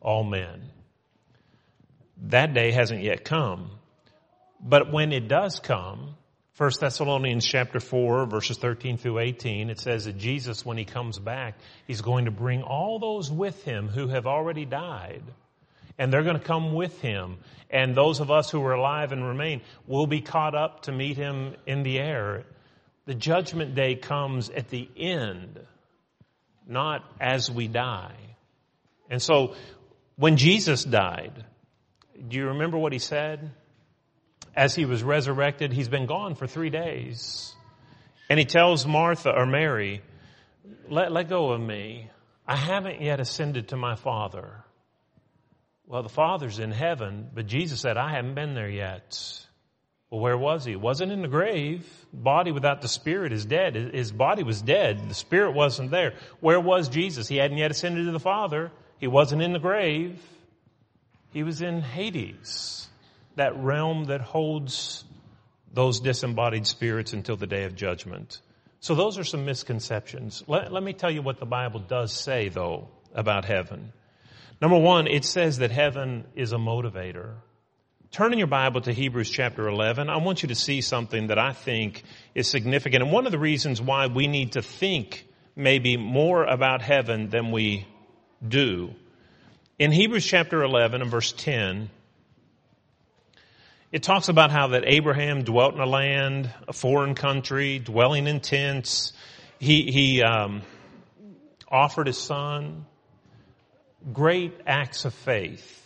all 0.00 0.24
men. 0.24 0.70
That 2.28 2.54
day 2.54 2.72
hasn't 2.72 3.02
yet 3.02 3.24
come. 3.24 3.70
But 4.60 4.90
when 4.90 5.12
it 5.12 5.28
does 5.28 5.60
come, 5.60 6.14
1 6.56 6.70
Thessalonians 6.80 7.44
chapter 7.44 7.80
4 7.80 8.26
verses 8.26 8.56
13 8.56 8.96
through 8.96 9.18
18, 9.18 9.68
it 9.68 9.78
says 9.78 10.06
that 10.06 10.16
Jesus, 10.16 10.64
when 10.64 10.78
he 10.78 10.84
comes 10.84 11.18
back, 11.18 11.58
he's 11.86 12.00
going 12.00 12.24
to 12.24 12.30
bring 12.30 12.62
all 12.62 12.98
those 12.98 13.30
with 13.30 13.62
him 13.64 13.88
who 13.88 14.08
have 14.08 14.26
already 14.26 14.64
died. 14.64 15.22
And 15.98 16.12
they're 16.12 16.22
going 16.22 16.38
to 16.38 16.44
come 16.44 16.72
with 16.72 17.00
him. 17.00 17.38
And 17.70 17.94
those 17.94 18.20
of 18.20 18.30
us 18.30 18.50
who 18.50 18.64
are 18.64 18.72
alive 18.72 19.12
and 19.12 19.26
remain 19.26 19.60
will 19.86 20.06
be 20.06 20.20
caught 20.20 20.54
up 20.54 20.82
to 20.82 20.92
meet 20.92 21.16
him 21.16 21.54
in 21.66 21.82
the 21.82 21.98
air. 21.98 22.44
The 23.06 23.14
judgment 23.14 23.74
day 23.74 23.96
comes 23.96 24.48
at 24.48 24.70
the 24.70 24.88
end, 24.96 25.60
not 26.66 27.04
as 27.20 27.50
we 27.50 27.68
die. 27.68 28.16
And 29.10 29.20
so, 29.20 29.54
when 30.16 30.36
Jesus 30.36 30.84
died, 30.84 31.44
do 32.28 32.36
you 32.36 32.48
remember 32.48 32.78
what 32.78 32.92
he 32.92 32.98
said? 32.98 33.50
As 34.56 34.74
he 34.74 34.84
was 34.84 35.02
resurrected, 35.02 35.72
he's 35.72 35.88
been 35.88 36.06
gone 36.06 36.34
for 36.34 36.46
three 36.46 36.70
days. 36.70 37.54
And 38.30 38.38
he 38.38 38.44
tells 38.44 38.86
Martha 38.86 39.30
or 39.30 39.46
Mary, 39.46 40.02
let, 40.88 41.12
let 41.12 41.28
go 41.28 41.50
of 41.50 41.60
me. 41.60 42.10
I 42.46 42.56
haven't 42.56 43.00
yet 43.00 43.20
ascended 43.20 43.68
to 43.68 43.76
my 43.76 43.96
Father. 43.96 44.64
Well, 45.86 46.02
the 46.02 46.08
Father's 46.08 46.58
in 46.58 46.70
heaven, 46.72 47.28
but 47.34 47.46
Jesus 47.46 47.80
said, 47.80 47.96
I 47.96 48.12
haven't 48.12 48.34
been 48.34 48.54
there 48.54 48.70
yet. 48.70 49.18
Well, 50.10 50.20
where 50.20 50.38
was 50.38 50.64
he? 50.64 50.76
Wasn't 50.76 51.12
in 51.12 51.22
the 51.22 51.28
grave. 51.28 51.86
Body 52.12 52.52
without 52.52 52.80
the 52.80 52.88
spirit 52.88 53.32
is 53.32 53.44
dead. 53.44 53.74
His 53.74 54.12
body 54.12 54.42
was 54.42 54.62
dead. 54.62 55.08
The 55.08 55.14
spirit 55.14 55.52
wasn't 55.52 55.90
there. 55.90 56.14
Where 56.40 56.60
was 56.60 56.88
Jesus? 56.88 57.28
He 57.28 57.36
hadn't 57.36 57.58
yet 57.58 57.70
ascended 57.70 58.06
to 58.06 58.12
the 58.12 58.20
Father. 58.20 58.70
He 58.98 59.08
wasn't 59.08 59.42
in 59.42 59.52
the 59.52 59.58
grave. 59.58 60.22
He 61.34 61.42
was 61.42 61.62
in 61.62 61.82
Hades, 61.82 62.88
that 63.34 63.56
realm 63.56 64.04
that 64.04 64.20
holds 64.20 65.04
those 65.72 65.98
disembodied 65.98 66.64
spirits 66.64 67.12
until 67.12 67.36
the 67.36 67.48
day 67.48 67.64
of 67.64 67.74
judgment. 67.74 68.40
So 68.78 68.94
those 68.94 69.18
are 69.18 69.24
some 69.24 69.44
misconceptions. 69.44 70.44
Let, 70.46 70.72
let 70.72 70.84
me 70.84 70.92
tell 70.92 71.10
you 71.10 71.22
what 71.22 71.40
the 71.40 71.44
Bible 71.44 71.80
does 71.80 72.12
say 72.12 72.50
though 72.50 72.86
about 73.12 73.44
heaven. 73.44 73.92
Number 74.62 74.78
one, 74.78 75.08
it 75.08 75.24
says 75.24 75.58
that 75.58 75.72
heaven 75.72 76.24
is 76.36 76.52
a 76.52 76.56
motivator. 76.56 77.34
Turn 78.12 78.32
in 78.32 78.38
your 78.38 78.46
Bible 78.46 78.82
to 78.82 78.92
Hebrews 78.92 79.28
chapter 79.28 79.66
11. 79.66 80.08
I 80.08 80.18
want 80.18 80.44
you 80.44 80.50
to 80.50 80.54
see 80.54 80.82
something 80.82 81.26
that 81.26 81.38
I 81.38 81.52
think 81.52 82.04
is 82.36 82.48
significant. 82.48 83.02
And 83.02 83.12
one 83.12 83.26
of 83.26 83.32
the 83.32 83.40
reasons 83.40 83.82
why 83.82 84.06
we 84.06 84.28
need 84.28 84.52
to 84.52 84.62
think 84.62 85.26
maybe 85.56 85.96
more 85.96 86.44
about 86.44 86.80
heaven 86.80 87.28
than 87.28 87.50
we 87.50 87.88
do 88.46 88.94
in 89.78 89.90
Hebrews 89.90 90.24
chapter 90.24 90.62
11 90.62 91.02
and 91.02 91.10
verse 91.10 91.32
10, 91.32 91.90
it 93.90 94.02
talks 94.02 94.28
about 94.28 94.50
how 94.50 94.68
that 94.68 94.84
Abraham 94.86 95.44
dwelt 95.44 95.74
in 95.74 95.80
a 95.80 95.86
land, 95.86 96.52
a 96.66 96.72
foreign 96.72 97.14
country, 97.14 97.78
dwelling 97.78 98.26
in 98.26 98.40
tents. 98.40 99.12
He, 99.58 99.90
he 99.90 100.22
um, 100.22 100.62
offered 101.68 102.06
his 102.06 102.18
son. 102.18 102.86
Great 104.12 104.52
acts 104.66 105.04
of 105.04 105.14
faith. 105.14 105.80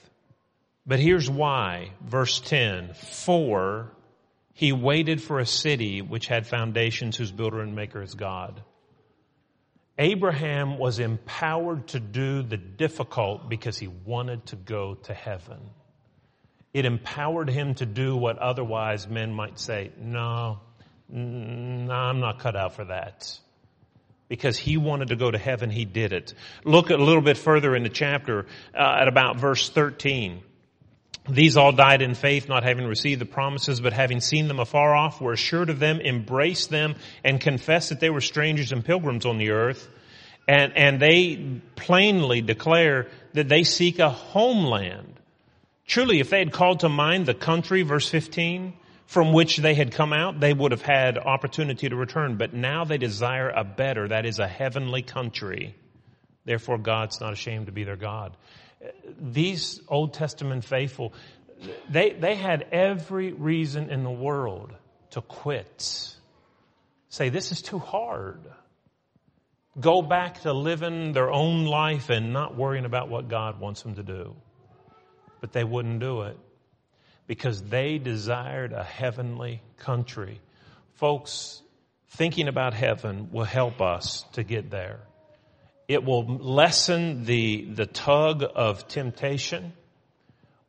But 0.86 1.00
here's 1.00 1.28
why. 1.28 1.92
Verse 2.00 2.40
10. 2.40 2.94
For 2.94 3.92
he 4.54 4.72
waited 4.72 5.22
for 5.22 5.38
a 5.38 5.46
city 5.46 6.00
which 6.02 6.26
had 6.26 6.46
foundations 6.46 7.16
whose 7.16 7.30
builder 7.30 7.60
and 7.60 7.76
maker 7.76 8.02
is 8.02 8.14
God. 8.14 8.62
Abraham 9.98 10.78
was 10.78 11.00
empowered 11.00 11.88
to 11.88 12.00
do 12.00 12.42
the 12.42 12.56
difficult 12.56 13.48
because 13.48 13.76
he 13.76 13.88
wanted 13.88 14.46
to 14.46 14.56
go 14.56 14.94
to 14.94 15.12
heaven. 15.12 15.58
It 16.72 16.84
empowered 16.84 17.50
him 17.50 17.74
to 17.76 17.86
do 17.86 18.16
what 18.16 18.38
otherwise 18.38 19.08
men 19.08 19.32
might 19.32 19.58
say, 19.58 19.90
no, 19.98 20.60
no, 21.08 21.92
I'm 21.92 22.20
not 22.20 22.38
cut 22.38 22.54
out 22.54 22.74
for 22.74 22.84
that. 22.84 23.38
Because 24.28 24.56
he 24.56 24.76
wanted 24.76 25.08
to 25.08 25.16
go 25.16 25.30
to 25.30 25.38
heaven, 25.38 25.70
he 25.70 25.84
did 25.84 26.12
it. 26.12 26.34
Look 26.64 26.90
a 26.90 26.96
little 26.96 27.22
bit 27.22 27.38
further 27.38 27.74
in 27.74 27.82
the 27.82 27.88
chapter 27.88 28.46
uh, 28.74 28.98
at 29.00 29.08
about 29.08 29.36
verse 29.36 29.68
13. 29.68 30.42
These 31.28 31.56
all 31.56 31.72
died 31.72 32.00
in 32.00 32.14
faith, 32.14 32.48
not 32.48 32.64
having 32.64 32.86
received 32.86 33.20
the 33.20 33.26
promises, 33.26 33.80
but 33.80 33.92
having 33.92 34.20
seen 34.20 34.48
them 34.48 34.60
afar 34.60 34.94
off, 34.94 35.20
were 35.20 35.32
assured 35.32 35.68
of 35.68 35.78
them, 35.78 36.00
embraced 36.00 36.70
them, 36.70 36.96
and 37.22 37.40
confessed 37.40 37.90
that 37.90 38.00
they 38.00 38.10
were 38.10 38.22
strangers 38.22 38.72
and 38.72 38.84
pilgrims 38.84 39.26
on 39.26 39.36
the 39.36 39.50
earth. 39.50 39.88
And, 40.46 40.72
and 40.76 41.00
they 41.00 41.60
plainly 41.76 42.40
declare 42.40 43.08
that 43.34 43.48
they 43.48 43.64
seek 43.64 43.98
a 43.98 44.08
homeland. 44.08 45.20
Truly, 45.86 46.20
if 46.20 46.30
they 46.30 46.38
had 46.38 46.52
called 46.52 46.80
to 46.80 46.88
mind 46.88 47.26
the 47.26 47.34
country, 47.34 47.82
verse 47.82 48.08
15, 48.08 48.72
from 49.06 49.32
which 49.32 49.58
they 49.58 49.74
had 49.74 49.92
come 49.92 50.14
out, 50.14 50.40
they 50.40 50.54
would 50.54 50.72
have 50.72 50.82
had 50.82 51.18
opportunity 51.18 51.90
to 51.90 51.96
return. 51.96 52.36
But 52.36 52.54
now 52.54 52.84
they 52.84 52.98
desire 52.98 53.50
a 53.50 53.64
better, 53.64 54.08
that 54.08 54.24
is 54.24 54.38
a 54.38 54.48
heavenly 54.48 55.02
country. 55.02 55.74
Therefore, 56.46 56.78
God's 56.78 57.20
not 57.20 57.34
ashamed 57.34 57.66
to 57.66 57.72
be 57.72 57.84
their 57.84 57.96
God 57.96 58.34
these 59.20 59.80
Old 59.88 60.14
Testament 60.14 60.64
faithful, 60.64 61.12
they, 61.88 62.10
they 62.10 62.34
had 62.34 62.66
every 62.72 63.32
reason 63.32 63.90
in 63.90 64.04
the 64.04 64.10
world 64.10 64.72
to 65.10 65.20
quit. 65.20 66.14
Say, 67.08 67.28
this 67.30 67.52
is 67.52 67.62
too 67.62 67.78
hard. 67.78 68.40
Go 69.78 70.02
back 70.02 70.42
to 70.42 70.52
living 70.52 71.12
their 71.12 71.30
own 71.30 71.64
life 71.64 72.10
and 72.10 72.32
not 72.32 72.56
worrying 72.56 72.84
about 72.84 73.08
what 73.08 73.28
God 73.28 73.60
wants 73.60 73.82
them 73.82 73.94
to 73.94 74.02
do. 74.02 74.36
But 75.40 75.52
they 75.52 75.64
wouldn't 75.64 76.00
do 76.00 76.22
it 76.22 76.36
because 77.26 77.62
they 77.62 77.98
desired 77.98 78.72
a 78.72 78.82
heavenly 78.82 79.62
country. 79.78 80.40
Folks, 80.94 81.62
thinking 82.10 82.48
about 82.48 82.74
heaven 82.74 83.30
will 83.30 83.44
help 83.44 83.80
us 83.80 84.24
to 84.32 84.42
get 84.42 84.70
there. 84.70 85.00
It 85.88 86.04
will 86.04 86.26
lessen 86.26 87.24
the, 87.24 87.64
the 87.64 87.86
tug 87.86 88.44
of 88.54 88.86
temptation. 88.88 89.72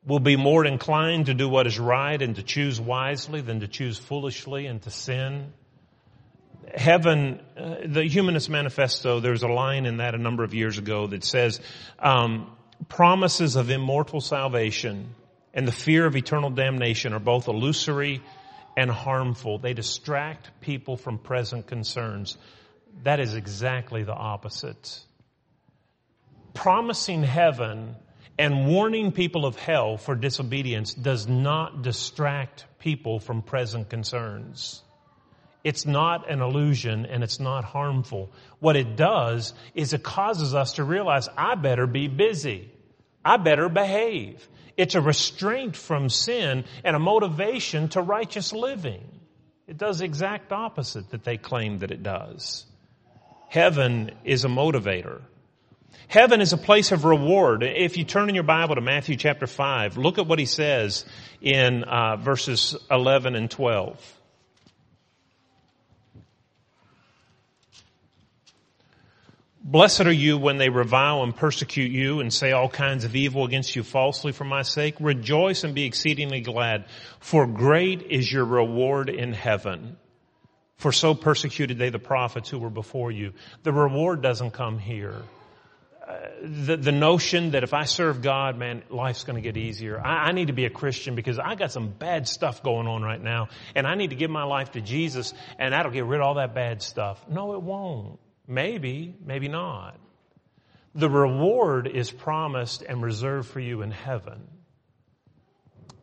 We'll 0.06 0.20
be 0.20 0.38
more 0.38 0.66
inclined 0.66 1.26
to 1.26 1.34
do 1.34 1.50
what 1.50 1.68
is 1.68 1.78
right 1.78 2.20
and 2.22 2.38
to 2.38 2.44
choose 2.44 2.80
wisely 2.80 3.42
than 3.42 3.60
to 3.60 3.68
choose 3.68 4.00
foolishly 4.00 4.66
and 4.66 4.82
to 4.84 4.90
sin. 4.90 5.52
Heaven, 6.74 7.42
uh, 7.58 7.76
the 7.86 8.06
Humanist 8.06 8.50
Manifesto, 8.50 9.20
there's 9.20 9.44
a 9.44 9.50
line 9.50 9.86
in 9.86 9.98
that 9.98 10.16
a 10.16 10.18
number 10.18 10.46
of 10.46 10.54
years 10.54 10.78
ago 10.78 11.08
that 11.08 11.26
says, 11.26 11.60
um, 12.00 12.50
promises 12.88 13.58
of 13.58 13.70
immortal 13.70 14.22
salvation 14.22 15.16
and 15.54 15.68
the 15.68 15.74
fear 15.74 16.06
of 16.06 16.16
eternal 16.16 16.50
damnation 16.50 17.12
are 17.12 17.20
both 17.20 17.50
illusory 17.50 18.22
and 18.78 18.90
harmful. 18.90 19.58
They 19.58 19.74
distract 19.74 20.62
people 20.62 20.96
from 20.96 21.18
present 21.18 21.68
concerns. 21.68 22.38
That 23.04 23.20
is 23.20 23.34
exactly 23.34 24.04
the 24.04 24.14
opposite 24.14 25.04
promising 26.54 27.24
heaven 27.24 27.96
and 28.38 28.68
warning 28.68 29.12
people 29.12 29.46
of 29.46 29.58
hell 29.58 29.98
for 29.98 30.16
disobedience 30.16 30.94
does 30.94 31.28
not 31.28 31.82
distract 31.82 32.66
people 32.80 33.20
from 33.20 33.42
present 33.42 33.90
concerns. 33.90 34.82
It's 35.64 35.86
not 35.86 36.30
an 36.30 36.42
illusion 36.42 37.06
and 37.06 37.24
it's 37.24 37.40
not 37.40 37.66
harmful. 37.66 38.32
What 38.60 38.78
it 38.78 38.96
does 38.96 39.54
is 39.76 39.92
it 39.92 40.04
causes 40.04 40.56
us 40.56 40.74
to 40.74 40.84
realize 40.84 41.28
I 41.38 41.56
better 41.56 41.86
be 41.86 42.08
busy. 42.08 42.72
I 43.26 43.38
better 43.38 43.68
behave. 43.68 44.48
It's 44.78 44.96
a 44.96 45.02
restraint 45.02 45.76
from 45.76 46.10
sin 46.10 46.64
and 46.86 46.96
a 46.96 47.00
motivation 47.00 47.90
to 47.90 48.02
righteous 48.02 48.54
living. 48.54 49.04
It 49.68 49.78
does 49.78 50.00
the 50.00 50.06
exact 50.06 50.54
opposite 50.54 51.10
that 51.12 51.26
they 51.26 51.38
claim 51.38 51.80
that 51.80 51.92
it 51.92 52.02
does. 52.02 52.66
Heaven 53.50 54.12
is 54.24 54.46
a 54.46 54.48
motivator. 54.48 55.22
Heaven 56.10 56.42
is 56.42 56.54
a 56.54 56.58
place 56.58 56.92
of 56.92 57.06
reward. 57.06 57.62
If 57.62 57.96
you 57.96 58.04
turn 58.04 58.30
in 58.30 58.36
your 58.36 58.44
Bible 58.44 58.76
to 58.76 58.82
Matthew 58.82 59.16
chapter 59.16 59.46
5, 59.46 59.96
look 59.96 60.18
at 60.18 60.26
what 60.26 60.40
he 60.40 60.46
says 60.46 61.06
in 61.40 61.84
uh, 61.84 62.16
verses 62.16 62.76
11 62.90 63.36
and 63.36 63.50
12. 63.50 64.16
Blessed 69.62 70.02
are 70.02 70.12
you 70.12 70.40
when 70.40 70.58
they 70.58 70.70
revile 70.70 71.22
and 71.22 71.36
persecute 71.36 71.92
you 71.92 72.22
and 72.22 72.34
say 72.34 72.54
all 72.54 72.70
kinds 72.70 73.06
of 73.06 73.16
evil 73.16 73.46
against 73.46 73.76
you 73.76 73.84
falsely 73.84 74.32
for 74.32 74.46
my 74.46 74.64
sake. 74.64 74.96
Rejoice 75.00 75.64
and 75.64 75.76
be 75.76 75.86
exceedingly 75.86 76.42
glad, 76.42 76.86
for 77.20 77.46
great 77.46 78.02
is 78.02 78.32
your 78.32 78.46
reward 78.46 79.10
in 79.10 79.32
heaven. 79.32 79.98
For 80.78 80.92
so 80.92 81.14
persecuted 81.14 81.78
they 81.78 81.90
the 81.90 82.00
prophets 82.00 82.50
who 82.50 82.58
were 82.58 82.72
before 82.72 83.12
you. 83.12 83.34
The 83.62 83.72
reward 83.72 84.24
doesn't 84.24 84.52
come 84.52 84.80
here 84.80 85.22
the, 86.42 86.78
the 86.78 86.92
notion 86.92 87.52
that 87.52 87.64
if 87.64 87.74
I 87.74 87.84
serve 87.84 88.22
God, 88.22 88.58
man, 88.58 88.84
life's 88.90 89.24
going 89.24 89.36
to 89.36 89.42
get 89.42 89.58
easier. 89.58 90.00
I, 90.00 90.30
I 90.30 90.32
need 90.32 90.48
to 90.48 90.54
be 90.54 90.66
a 90.66 90.70
Christian 90.70 91.16
because 91.16 91.38
I 91.40 91.56
got 91.56 91.72
some 91.72 91.90
bad 91.90 92.28
stuff 92.28 92.64
going 92.64 92.88
on 92.88 93.02
right 93.02 93.22
now, 93.22 93.50
and 93.76 93.86
I 93.86 93.96
need 93.96 94.10
to 94.12 94.16
give 94.16 94.32
my 94.32 94.44
life 94.44 94.72
to 94.72 94.82
Jesus, 94.82 95.34
and 95.58 95.74
that'll 95.74 95.92
get 95.92 96.06
rid 96.06 96.22
of 96.22 96.28
all 96.28 96.34
that 96.36 96.56
bad 96.56 96.82
stuff. 96.82 97.24
No, 97.30 97.54
it 97.54 97.62
won't. 97.62 98.20
Maybe, 98.48 99.16
maybe 99.24 99.48
not. 99.48 100.00
The 100.96 101.10
reward 101.10 101.88
is 101.88 102.10
promised 102.10 102.82
and 102.82 103.04
reserved 103.04 103.50
for 103.50 103.60
you 103.60 103.84
in 103.84 103.92
heaven. 103.92 104.48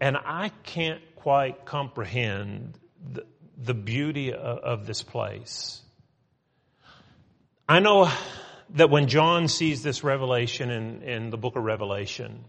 And 0.01 0.17
I 0.17 0.51
can't 0.63 1.01
quite 1.17 1.65
comprehend 1.65 2.79
the, 3.13 3.27
the 3.57 3.75
beauty 3.75 4.33
of, 4.33 4.59
of 4.59 4.87
this 4.87 5.03
place. 5.03 5.81
I 7.69 7.81
know 7.81 8.09
that 8.71 8.91
when 8.91 9.09
John 9.09 9.49
sees 9.49 9.83
this 9.83 10.03
revelation 10.03 10.71
in, 10.71 11.03
in 11.03 11.31
the 11.31 11.37
book 11.37 11.57
of 11.57 11.65
Revelation, 11.65 12.45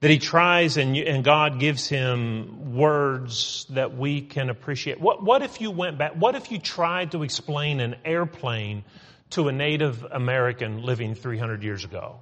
that 0.00 0.10
he 0.10 0.18
tries 0.18 0.78
and, 0.78 0.96
and 0.96 1.22
God 1.22 1.60
gives 1.60 1.88
him 1.88 2.74
words 2.74 3.66
that 3.70 3.96
we 3.96 4.20
can 4.20 4.50
appreciate. 4.50 5.00
What, 5.00 5.22
what 5.22 5.42
if 5.42 5.60
you 5.60 5.70
went 5.70 5.96
back? 5.96 6.14
What 6.14 6.34
if 6.34 6.50
you 6.50 6.58
tried 6.58 7.12
to 7.12 7.22
explain 7.22 7.78
an 7.78 7.94
airplane 8.04 8.82
to 9.30 9.46
a 9.46 9.52
Native 9.52 10.04
American 10.10 10.82
living 10.82 11.14
300 11.14 11.62
years 11.62 11.84
ago? 11.84 12.18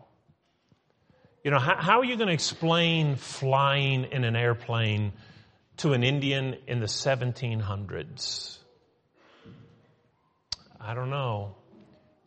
You 1.43 1.51
know, 1.51 1.59
how, 1.59 1.77
how 1.77 1.99
are 2.01 2.05
you 2.05 2.17
going 2.17 2.29
to 2.29 2.35
explain 2.35 3.17
flying 3.17 4.05
in 4.13 4.25
an 4.25 4.37
airplane 4.37 5.13
to 5.79 5.95
an 5.95 6.05
Indian 6.05 6.59
in 6.67 6.81
the 6.81 6.87
1700s? 6.87 8.59
I 10.79 10.93
don't 10.93 11.09
know. 11.09 11.57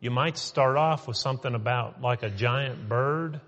You 0.04 0.10
might 0.10 0.36
start 0.36 0.76
off 0.76 1.08
with 1.08 1.16
something 1.16 1.54
about 1.54 2.02
like 2.02 2.22
a 2.22 2.28
giant 2.28 2.90
bird, 2.90 3.40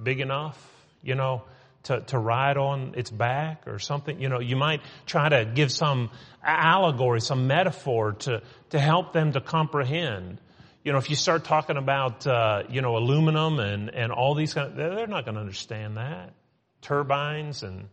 big 0.00 0.20
enough, 0.20 0.62
you 1.02 1.14
know, 1.14 1.44
to, 1.84 2.02
to 2.02 2.18
ride 2.18 2.58
on 2.58 2.92
its 2.98 3.10
back 3.10 3.62
or 3.66 3.78
something. 3.78 4.20
You 4.20 4.28
know, 4.28 4.38
you 4.38 4.56
might 4.56 4.82
try 5.06 5.30
to 5.30 5.46
give 5.46 5.72
some 5.72 6.10
allegory, 6.44 7.22
some 7.22 7.46
metaphor 7.46 8.12
to, 8.12 8.42
to 8.72 8.78
help 8.78 9.14
them 9.14 9.32
to 9.32 9.40
comprehend. 9.40 10.38
You 10.84 10.92
know, 10.92 10.98
if 10.98 11.08
you 11.08 11.16
start 11.16 11.44
talking 11.44 11.78
about, 11.78 12.26
uh, 12.26 12.64
you 12.68 12.82
know, 12.82 12.98
aluminum 12.98 13.58
and, 13.58 13.88
and 13.88 14.12
all 14.12 14.34
these 14.34 14.52
kind 14.52 14.72
of, 14.72 14.76
they're 14.76 15.06
not 15.06 15.24
going 15.24 15.36
to 15.36 15.40
understand 15.40 15.96
that. 15.96 16.34
Turbines 16.82 17.62
and, 17.62 17.88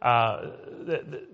uh, 0.00 0.52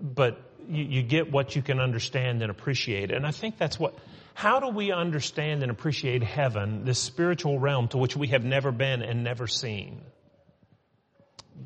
but 0.01 0.41
you, 0.67 0.83
you 0.83 1.01
get 1.01 1.31
what 1.31 1.55
you 1.55 1.61
can 1.61 1.79
understand 1.79 2.41
and 2.41 2.51
appreciate. 2.51 3.09
And 3.09 3.25
I 3.25 3.31
think 3.31 3.57
that's 3.57 3.79
what, 3.79 3.97
how 4.39 4.61
do 4.61 4.69
we 4.69 4.93
understand 4.93 5.63
and 5.63 5.69
appreciate 5.69 6.23
heaven, 6.23 6.85
this 6.85 6.97
spiritual 6.97 7.59
realm 7.59 7.89
to 7.89 7.97
which 7.97 8.15
we 8.15 8.27
have 8.27 8.41
never 8.41 8.71
been 8.71 9.01
and 9.01 9.21
never 9.21 9.47
seen? 9.47 9.99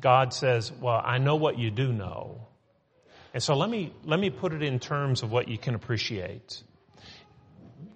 God 0.00 0.34
says, 0.34 0.72
well, 0.72 1.00
I 1.04 1.18
know 1.18 1.36
what 1.36 1.56
you 1.56 1.70
do 1.70 1.92
know. 1.92 2.48
And 3.32 3.40
so 3.40 3.54
let 3.54 3.70
me, 3.70 3.92
let 4.02 4.18
me 4.18 4.28
put 4.28 4.52
it 4.52 4.64
in 4.64 4.80
terms 4.80 5.22
of 5.22 5.30
what 5.30 5.46
you 5.46 5.56
can 5.56 5.76
appreciate. 5.76 6.64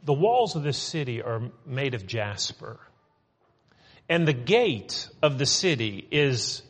The 0.05 0.13
walls 0.13 0.55
of 0.55 0.63
this 0.63 0.79
city 0.79 1.23
are 1.23 1.51
made 1.67 1.95
of 1.95 2.07
jasper. 2.07 2.79
And 4.09 4.29
the 4.29 4.33
gate 4.33 5.09
of 5.21 5.39
the 5.39 5.47
city 5.47 6.07
is 6.13 6.63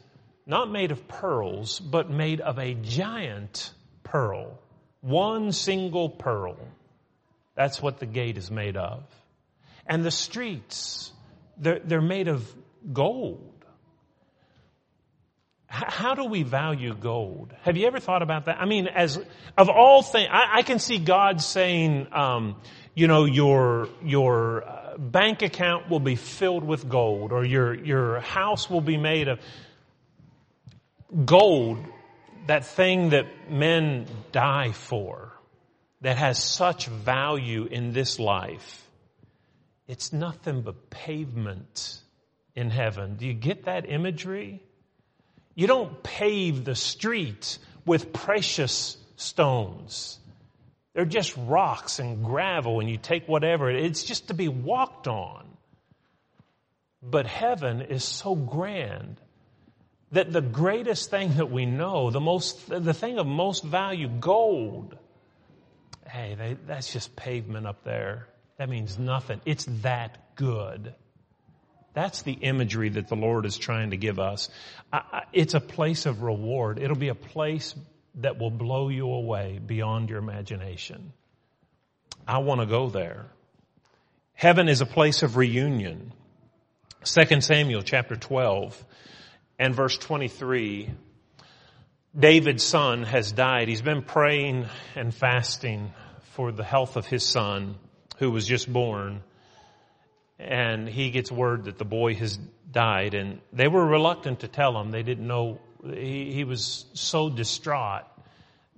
not 0.46 0.72
made 0.72 0.92
of 0.92 1.08
pearls, 1.08 1.78
but 1.78 2.08
made 2.08 2.40
of 2.40 2.58
a 2.58 2.72
giant 2.72 3.70
pearl. 4.02 4.58
One 5.02 5.52
single 5.52 6.08
pearl. 6.08 6.56
That's 7.58 7.82
what 7.82 7.98
the 7.98 8.06
gate 8.06 8.38
is 8.38 8.50
made 8.50 8.78
of. 8.78 9.02
And 9.84 10.02
the 10.04 10.10
streets, 10.10 11.12
they're, 11.58 11.80
they're 11.80 12.00
made 12.00 12.28
of 12.28 12.48
gold 12.92 13.58
how 15.68 16.14
do 16.14 16.24
we 16.24 16.44
value 16.44 16.94
gold? 16.94 17.52
Have 17.62 17.76
you 17.76 17.86
ever 17.86 18.00
thought 18.00 18.22
about 18.22 18.46
that? 18.46 18.58
I 18.58 18.64
mean, 18.64 18.86
as 18.86 19.18
of 19.56 19.68
all 19.68 20.02
things, 20.02 20.28
I, 20.32 20.58
I 20.58 20.62
can 20.62 20.78
see 20.78 20.98
God 20.98 21.42
saying, 21.42 22.08
um, 22.12 22.56
you 22.94 23.06
know, 23.06 23.26
your 23.26 23.88
your 24.02 24.64
uh, 24.64 24.96
bank 24.96 25.42
account 25.42 25.90
will 25.90 26.00
be 26.00 26.16
filled 26.16 26.64
with 26.64 26.88
gold, 26.88 27.32
or 27.32 27.44
your 27.44 27.74
your 27.74 28.20
house 28.20 28.70
will 28.70 28.80
be 28.80 28.96
made 28.96 29.28
of 29.28 29.40
gold. 31.24 31.78
That 32.46 32.64
thing 32.64 33.10
that 33.10 33.26
men 33.50 34.06
die 34.32 34.72
for, 34.72 35.27
that 36.00 36.16
has 36.16 36.42
such 36.42 36.86
value 36.86 37.64
in 37.64 37.92
this 37.92 38.18
life, 38.18 38.86
it's 39.86 40.12
nothing 40.12 40.62
but 40.62 40.90
pavement 40.90 42.00
in 42.54 42.70
heaven. 42.70 43.16
Do 43.16 43.26
you 43.26 43.34
get 43.34 43.64
that 43.64 43.88
imagery? 43.88 44.62
You 45.54 45.66
don't 45.66 46.02
pave 46.02 46.64
the 46.64 46.74
street 46.74 47.58
with 47.84 48.12
precious 48.12 48.96
stones. 49.16 50.18
They're 50.94 51.04
just 51.04 51.36
rocks 51.36 51.98
and 51.98 52.24
gravel 52.24 52.80
and 52.80 52.88
you 52.88 52.96
take 52.96 53.26
whatever. 53.26 53.70
It's 53.70 54.04
just 54.04 54.28
to 54.28 54.34
be 54.34 54.48
walked 54.48 55.08
on. 55.08 55.46
But 57.02 57.26
heaven 57.26 57.82
is 57.82 58.04
so 58.04 58.34
grand 58.34 59.20
that 60.12 60.32
the 60.32 60.40
greatest 60.40 61.10
thing 61.10 61.36
that 61.36 61.50
we 61.50 61.66
know, 61.66 62.10
the 62.10 62.20
most, 62.20 62.68
the 62.68 62.94
thing 62.94 63.18
of 63.18 63.26
most 63.26 63.62
value, 63.62 64.08
gold, 64.08 64.96
hey, 66.08 66.34
they, 66.36 66.56
that's 66.66 66.92
just 66.92 67.14
pavement 67.16 67.66
up 67.66 67.84
there. 67.84 68.28
That 68.58 68.68
means 68.68 68.98
nothing. 68.98 69.40
It's 69.44 69.66
that 69.82 70.34
good. 70.34 70.94
That's 71.94 72.22
the 72.22 72.32
imagery 72.32 72.90
that 72.90 73.08
the 73.08 73.16
Lord 73.16 73.46
is 73.46 73.56
trying 73.56 73.90
to 73.90 73.96
give 73.96 74.18
us. 74.18 74.48
It's 75.32 75.54
a 75.54 75.60
place 75.60 76.06
of 76.06 76.22
reward. 76.22 76.78
It'll 76.78 76.96
be 76.96 77.08
a 77.08 77.14
place 77.14 77.74
that 78.16 78.38
will 78.38 78.50
blow 78.50 78.88
you 78.88 79.10
away 79.10 79.60
beyond 79.64 80.10
your 80.10 80.18
imagination. 80.18 81.12
I 82.26 82.38
want 82.38 82.60
to 82.60 82.66
go 82.66 82.88
there. 82.88 83.26
Heaven 84.34 84.68
is 84.68 84.80
a 84.80 84.86
place 84.86 85.22
of 85.22 85.36
reunion. 85.36 86.12
2 87.04 87.40
Samuel 87.40 87.82
chapter 87.82 88.16
12 88.16 88.84
and 89.58 89.74
verse 89.74 89.98
23. 89.98 90.90
David's 92.18 92.64
son 92.64 93.04
has 93.04 93.30
died. 93.30 93.68
He's 93.68 93.82
been 93.82 94.02
praying 94.02 94.66
and 94.96 95.14
fasting 95.14 95.92
for 96.32 96.50
the 96.50 96.64
health 96.64 96.96
of 96.96 97.06
his 97.06 97.24
son 97.24 97.76
who 98.18 98.32
was 98.32 98.44
just 98.44 98.72
born 98.72 99.22
and 100.40 100.88
he 100.88 101.10
gets 101.10 101.30
word 101.30 101.64
that 101.64 101.78
the 101.78 101.84
boy 101.84 102.14
has 102.14 102.36
died 102.72 103.14
and 103.14 103.40
they 103.52 103.68
were 103.68 103.86
reluctant 103.86 104.40
to 104.40 104.48
tell 104.48 104.80
him. 104.80 104.90
They 104.90 105.04
didn't 105.04 105.28
know. 105.28 105.60
He, 105.84 106.32
he 106.32 106.42
was 106.42 106.86
so 106.92 107.30
distraught. 107.30 108.04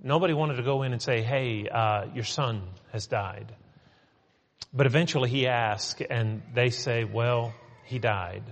Nobody 0.03 0.35
wanted 0.35 0.57
to 0.57 0.63
go 0.63 0.83
in 0.83 0.91
and 0.91 1.01
say, 1.01 1.23
hey, 1.23 1.67
uh, 1.67 2.05
your 2.13 2.23
son 2.23 2.61
has 2.91 3.07
died. 3.07 3.55
But 4.71 4.85
eventually 4.85 5.29
he 5.29 5.47
asked 5.47 6.03
and 6.07 6.43
they 6.53 6.69
say, 6.69 7.05
well, 7.05 7.55
he 7.85 7.97
died. 7.97 8.43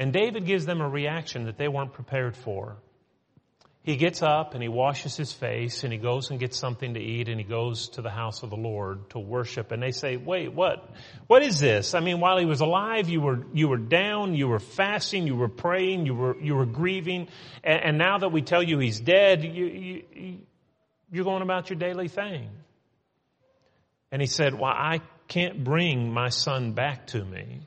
And 0.00 0.12
David 0.12 0.46
gives 0.46 0.66
them 0.66 0.80
a 0.80 0.88
reaction 0.88 1.44
that 1.44 1.58
they 1.58 1.68
weren't 1.68 1.92
prepared 1.92 2.36
for 2.36 2.76
he 3.88 3.96
gets 3.96 4.20
up 4.20 4.52
and 4.52 4.62
he 4.62 4.68
washes 4.68 5.16
his 5.16 5.32
face 5.32 5.82
and 5.82 5.90
he 5.90 5.98
goes 5.98 6.28
and 6.28 6.38
gets 6.38 6.58
something 6.58 6.92
to 6.92 7.00
eat 7.00 7.30
and 7.30 7.40
he 7.40 7.44
goes 7.44 7.88
to 7.88 8.02
the 8.02 8.10
house 8.10 8.42
of 8.42 8.50
the 8.50 8.56
Lord 8.56 9.08
to 9.10 9.18
worship. 9.18 9.72
And 9.72 9.82
they 9.82 9.92
say, 9.92 10.18
wait, 10.18 10.52
what, 10.52 10.90
what 11.26 11.42
is 11.42 11.58
this? 11.58 11.94
I 11.94 12.00
mean, 12.00 12.20
while 12.20 12.36
he 12.36 12.44
was 12.44 12.60
alive, 12.60 13.08
you 13.08 13.22
were, 13.22 13.46
you 13.54 13.66
were 13.66 13.78
down, 13.78 14.34
you 14.34 14.46
were 14.46 14.58
fasting, 14.58 15.26
you 15.26 15.36
were 15.36 15.48
praying, 15.48 16.04
you 16.04 16.14
were, 16.14 16.38
you 16.38 16.54
were 16.54 16.66
grieving. 16.66 17.28
And, 17.64 17.82
and 17.82 17.98
now 17.98 18.18
that 18.18 18.28
we 18.28 18.42
tell 18.42 18.62
you 18.62 18.78
he's 18.78 19.00
dead, 19.00 19.42
you, 19.42 19.64
you, 19.64 20.38
you're 21.10 21.24
going 21.24 21.40
about 21.40 21.70
your 21.70 21.78
daily 21.78 22.08
thing. 22.08 22.50
And 24.12 24.20
he 24.20 24.28
said, 24.28 24.52
well, 24.52 24.70
I 24.70 25.00
can't 25.28 25.64
bring 25.64 26.12
my 26.12 26.28
son 26.28 26.72
back 26.72 27.06
to 27.06 27.24
me, 27.24 27.60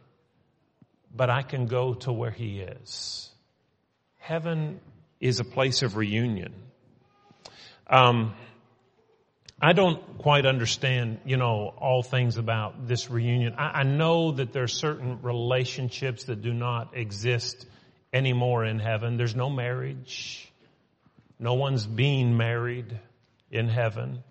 but 1.15 1.31
I 1.31 1.41
can 1.41 1.65
go 1.65 1.95
to 1.95 2.13
where 2.13 2.29
he 2.29 2.59
is. 2.59 3.27
Heaven 4.19 4.79
is 5.21 5.39
a 5.39 5.45
place 5.45 5.83
of 5.83 5.95
reunion. 5.95 6.53
Um, 7.87 8.33
I 9.61 9.73
don't 9.73 10.17
quite 10.17 10.47
understand, 10.47 11.19
you 11.23 11.37
know, 11.37 11.71
all 11.77 12.01
things 12.01 12.37
about 12.37 12.87
this 12.87 13.11
reunion. 13.11 13.53
I, 13.57 13.81
I, 13.81 13.83
know 13.83 14.31
that 14.31 14.53
there 14.53 14.63
are 14.63 14.67
certain 14.67 15.21
relationships 15.21 16.23
that 16.23 16.41
do 16.41 16.51
not 16.51 16.97
exist 16.97 17.67
anymore 18.11 18.65
in 18.65 18.79
heaven. 18.79 19.17
There's 19.17 19.35
no 19.35 19.51
marriage. 19.51 20.51
No 21.37 21.53
one's 21.53 21.85
being 21.85 22.37
married 22.37 22.99
in 23.51 23.67
heaven. 23.67 24.23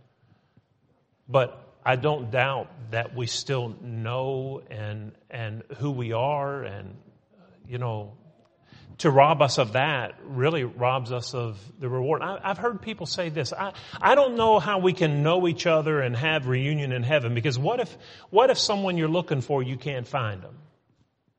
But 1.28 1.62
I 1.84 1.94
don't 1.94 2.32
doubt 2.32 2.68
that 2.90 3.14
we 3.14 3.26
still 3.26 3.76
know 3.80 4.62
and, 4.68 5.12
and 5.30 5.62
who 5.78 5.92
we 5.92 6.12
are 6.12 6.64
and, 6.64 6.96
you 7.68 7.78
know, 7.78 8.14
to 9.00 9.10
rob 9.10 9.40
us 9.40 9.56
of 9.56 9.72
that 9.72 10.14
really 10.24 10.62
robs 10.62 11.10
us 11.10 11.34
of 11.34 11.58
the 11.78 11.88
reward. 11.88 12.20
I, 12.22 12.38
have 12.48 12.58
heard 12.58 12.82
people 12.82 13.06
say 13.06 13.30
this. 13.30 13.50
I, 13.52 13.72
I 14.00 14.14
don't 14.14 14.36
know 14.36 14.58
how 14.58 14.78
we 14.78 14.92
can 14.92 15.22
know 15.22 15.48
each 15.48 15.66
other 15.66 16.00
and 16.00 16.14
have 16.14 16.46
reunion 16.46 16.92
in 16.92 17.02
heaven 17.02 17.34
because 17.34 17.58
what 17.58 17.80
if, 17.80 17.96
what 18.28 18.50
if 18.50 18.58
someone 18.58 18.98
you're 18.98 19.08
looking 19.08 19.40
for, 19.40 19.62
you 19.62 19.78
can't 19.78 20.06
find 20.06 20.42
them? 20.42 20.54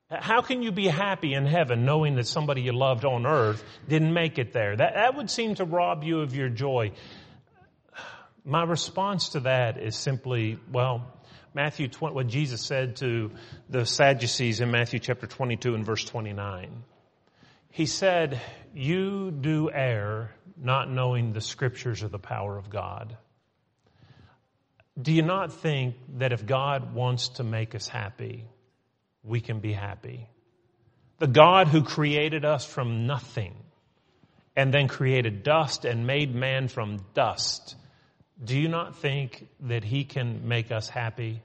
How 0.10 0.42
can 0.42 0.64
you 0.64 0.72
be 0.72 0.88
happy 0.88 1.36
in 1.36 1.46
heaven 1.46 1.86
knowing 1.86 2.16
that 2.16 2.26
somebody 2.26 2.64
you 2.64 2.74
loved 2.74 3.06
on 3.06 3.28
earth 3.28 3.64
didn't 3.88 4.12
make 4.12 4.40
it 4.40 4.54
there? 4.54 4.76
That, 4.76 4.96
that 4.96 5.16
would 5.16 5.30
seem 5.30 5.56
to 5.56 5.64
rob 5.64 6.04
you 6.04 6.22
of 6.22 6.36
your 6.36 6.50
joy. 6.50 6.92
My 8.44 8.64
response 8.64 9.30
to 9.30 9.42
that 9.42 9.78
is 9.78 9.96
simply, 9.96 10.60
well, 10.72 11.06
Matthew, 11.54 11.90
what 12.00 12.26
Jesus 12.26 12.62
said 12.62 12.96
to 12.98 13.30
the 13.70 13.86
Sadducees 13.86 14.62
in 14.62 14.72
Matthew 14.72 15.00
chapter 15.00 15.28
22 15.28 15.76
and 15.76 15.86
verse 15.86 16.04
29. 16.04 16.84
He 17.72 17.86
said, 17.86 18.42
you 18.74 19.32
do 19.32 19.70
err 19.72 20.32
not 20.58 20.90
knowing 20.90 21.34
the 21.34 21.42
scriptures 21.42 22.04
or 22.04 22.08
the 22.08 22.20
power 22.20 22.58
of 22.58 22.70
God. 22.70 23.18
Do 25.02 25.12
you 25.12 25.24
not 25.24 25.54
think 25.54 25.96
that 26.18 26.34
if 26.34 26.46
God 26.46 26.94
wants 26.94 27.30
to 27.30 27.44
make 27.44 27.74
us 27.74 27.88
happy, 27.88 28.46
we 29.24 29.42
can 29.42 29.60
be 29.60 29.74
happy? 29.74 30.28
The 31.20 31.28
God 31.28 31.68
who 31.68 31.84
created 31.84 32.46
us 32.46 32.66
from 32.66 33.08
nothing 33.08 33.56
and 34.56 34.74
then 34.74 34.88
created 34.88 35.44
dust 35.44 35.86
and 35.86 36.06
made 36.06 36.36
man 36.36 36.68
from 36.68 37.00
dust 37.14 37.76
do 38.44 38.60
you 38.60 38.68
not 38.68 38.96
think 38.96 39.48
that 39.62 39.84
He 39.84 40.04
can 40.04 40.48
make 40.48 40.72
us 40.72 40.90
happy? 40.90 41.44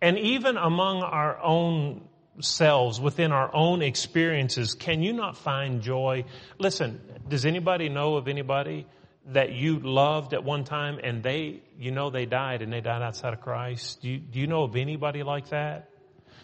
And 0.00 0.18
even 0.18 0.56
among 0.56 1.02
our 1.02 1.40
own 1.40 2.08
selves, 2.40 3.00
within 3.00 3.32
our 3.32 3.54
own 3.54 3.82
experiences, 3.82 4.74
can 4.74 5.02
you 5.02 5.12
not 5.12 5.36
find 5.36 5.82
joy? 5.82 6.24
Listen, 6.58 7.00
does 7.28 7.46
anybody 7.46 7.88
know 7.88 8.16
of 8.16 8.28
anybody 8.28 8.86
that 9.26 9.52
you 9.52 9.78
loved 9.78 10.34
at 10.34 10.44
one 10.44 10.64
time 10.64 10.98
and 11.02 11.22
they, 11.22 11.62
you 11.78 11.90
know, 11.90 12.10
they 12.10 12.26
died 12.26 12.62
and 12.62 12.72
they 12.72 12.80
died 12.80 13.02
outside 13.02 13.32
of 13.32 13.40
Christ? 13.40 14.02
Do 14.02 14.10
you, 14.10 14.18
do 14.18 14.38
you 14.38 14.46
know 14.46 14.64
of 14.64 14.76
anybody 14.76 15.22
like 15.22 15.48
that? 15.50 15.88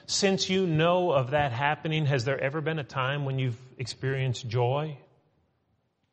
Since 0.07 0.49
you 0.49 0.67
know 0.67 1.13
of 1.13 1.33
that 1.33 1.53
happening, 1.53 2.07
has 2.07 2.25
there 2.25 2.41
ever 2.41 2.61
been 2.61 2.79
a 2.79 2.85
time 2.85 3.25
when 3.25 3.39
you've 3.39 3.61
experienced 3.79 4.49
joy? 4.49 4.97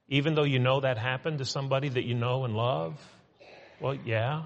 Even 0.09 0.35
though 0.35 0.43
you 0.43 0.59
know 0.59 0.81
that 0.81 0.97
happened 0.97 1.39
to 1.39 1.45
somebody 1.45 1.89
that 1.89 2.03
you 2.03 2.13
know 2.13 2.45
and 2.45 2.55
love? 2.55 2.99
Well, 3.79 3.95
yeah. 3.95 4.43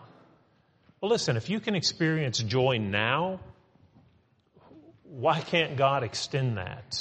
Well, 1.02 1.12
listen, 1.12 1.38
if 1.38 1.50
you 1.50 1.60
can 1.60 1.76
experience 1.76 2.40
joy 2.40 2.78
now, 2.78 3.40
why 5.12 5.42
can't 5.42 5.76
God 5.76 6.04
extend 6.04 6.58
that? 6.58 6.98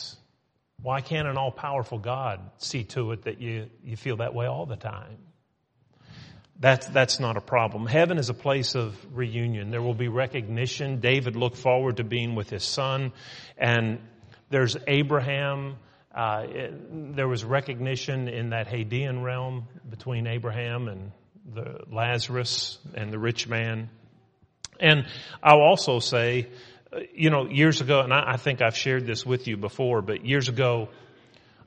Why 0.83 1.01
can't 1.01 1.29
an 1.29 1.37
all 1.37 1.53
powerful 1.53 1.99
God 1.99 2.41
see 2.59 2.85
to 2.85 3.13
it 3.13 3.23
that 3.23 3.41
you, 3.41 3.69
you 3.85 3.97
feel 3.97 4.17
that 4.17 4.35
way 4.35 4.47
all 4.47 4.67
the 4.67 4.77
time? 4.77 5.19
That's, 6.59 6.87
that's 6.89 7.21
not 7.21 7.37
a 7.37 7.41
problem. 7.41 7.87
Heaven 7.87 8.19
is 8.19 8.29
a 8.29 8.35
place 8.35 8.75
of 8.75 8.95
reunion. 9.17 9.71
There 9.71 9.81
will 9.81 9.95
be 9.95 10.09
recognition. 10.09 11.01
David 11.01 11.37
looked 11.37 11.57
forward 11.57 11.99
to 11.99 12.05
being 12.05 12.35
with 12.35 12.51
his 12.51 12.65
son. 12.65 13.13
And 13.57 14.01
there's 14.51 14.77
Abraham 14.87 15.77
uh, 16.15 16.45
it, 16.49 17.17
there 17.17 17.29
was 17.29 17.45
recognition 17.45 18.29
in 18.29 18.51
that 18.51 18.67
Hadean 18.67 19.23
realm 19.23 19.69
between 19.89 20.27
Abraham 20.27 20.89
and 20.89 21.13
the 21.55 21.81
Lazarus 21.91 22.79
and 22.95 23.13
the 23.13 23.19
rich 23.19 23.47
man. 23.47 23.91
And 24.81 25.07
I'll 25.43 25.61
also 25.61 26.01
say, 26.01 26.49
you 27.15 27.31
know, 27.31 27.47
years 27.47 27.81
ago, 27.81 28.01
and 28.01 28.13
I, 28.13 28.33
I 28.33 28.37
think 28.37 28.63
I've 28.63 28.77
shared 28.77 29.07
this 29.07 29.25
with 29.25 29.47
you 29.47 29.57
before, 29.57 30.03
but 30.03 30.25
years 30.25 30.49
ago, 30.49 30.89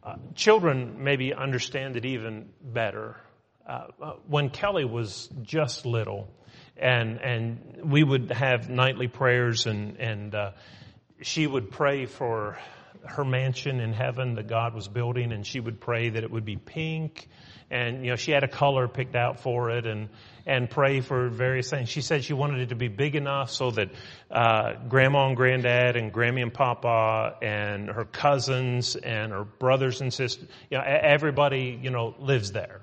uh, 0.04 0.16
children 0.36 1.04
maybe 1.04 1.34
understand 1.34 1.96
it 1.96 2.06
even 2.06 2.50
better. 2.62 3.18
Uh, 3.68 3.88
uh 4.02 4.14
when 4.28 4.50
Kelly 4.50 4.86
was 4.86 5.30
just 5.44 5.86
little, 5.86 6.28
and 6.76 7.22
and 7.22 7.80
we 7.84 8.04
would 8.04 8.32
have 8.32 8.70
nightly 8.70 9.08
prayers, 9.08 9.66
and 9.66 9.98
and 9.98 10.36
uh, 10.36 10.52
she 11.22 11.48
would 11.48 11.72
pray 11.72 12.06
for 12.06 12.58
her 13.06 13.26
mansion 13.26 13.80
in 13.80 13.94
heaven 13.94 14.36
that 14.36 14.48
God 14.48 14.74
was 14.74 14.88
building, 14.88 15.32
and 15.32 15.46
she 15.46 15.60
would 15.60 15.80
pray 15.80 16.10
that 16.10 16.24
it 16.24 16.32
would 16.32 16.46
be 16.46 16.56
pink, 16.56 17.28
and 17.70 18.04
you 18.04 18.12
know 18.12 18.16
she 18.16 18.32
had 18.32 18.44
a 18.44 18.48
color 18.48 18.88
picked 18.88 19.16
out 19.16 19.40
for 19.40 19.72
it, 19.72 19.86
and 19.86 20.10
and 20.46 20.70
pray 20.70 21.02
for 21.02 21.30
various 21.30 21.70
things. 21.70 21.90
She 21.90 22.02
said 22.02 22.24
she 22.24 22.34
wanted 22.34 22.60
it 22.62 22.70
to 22.70 22.76
be 22.76 22.88
big 22.88 23.16
enough 23.16 23.52
so 23.52 23.72
that 23.72 23.90
uh, 24.30 24.74
grandma 24.88 25.28
and 25.28 25.38
granddad 25.38 25.96
and 25.96 26.14
Grammy 26.14 26.42
and 26.42 26.54
Papa 26.54 27.38
and 27.42 27.90
her 27.90 28.06
cousins 28.06 28.96
and 28.96 29.32
her 29.32 29.44
brothers 29.44 30.02
and 30.02 30.14
sisters, 30.14 30.48
you 30.70 30.78
know, 30.78 30.84
everybody 30.84 31.80
you 31.82 31.90
know 31.90 32.16
lives 32.20 32.52
there. 32.52 32.82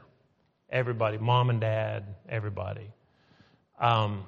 Everybody, 0.70 1.18
mom 1.18 1.50
and 1.50 1.60
dad, 1.60 2.14
everybody. 2.28 2.92
Um, 3.80 4.24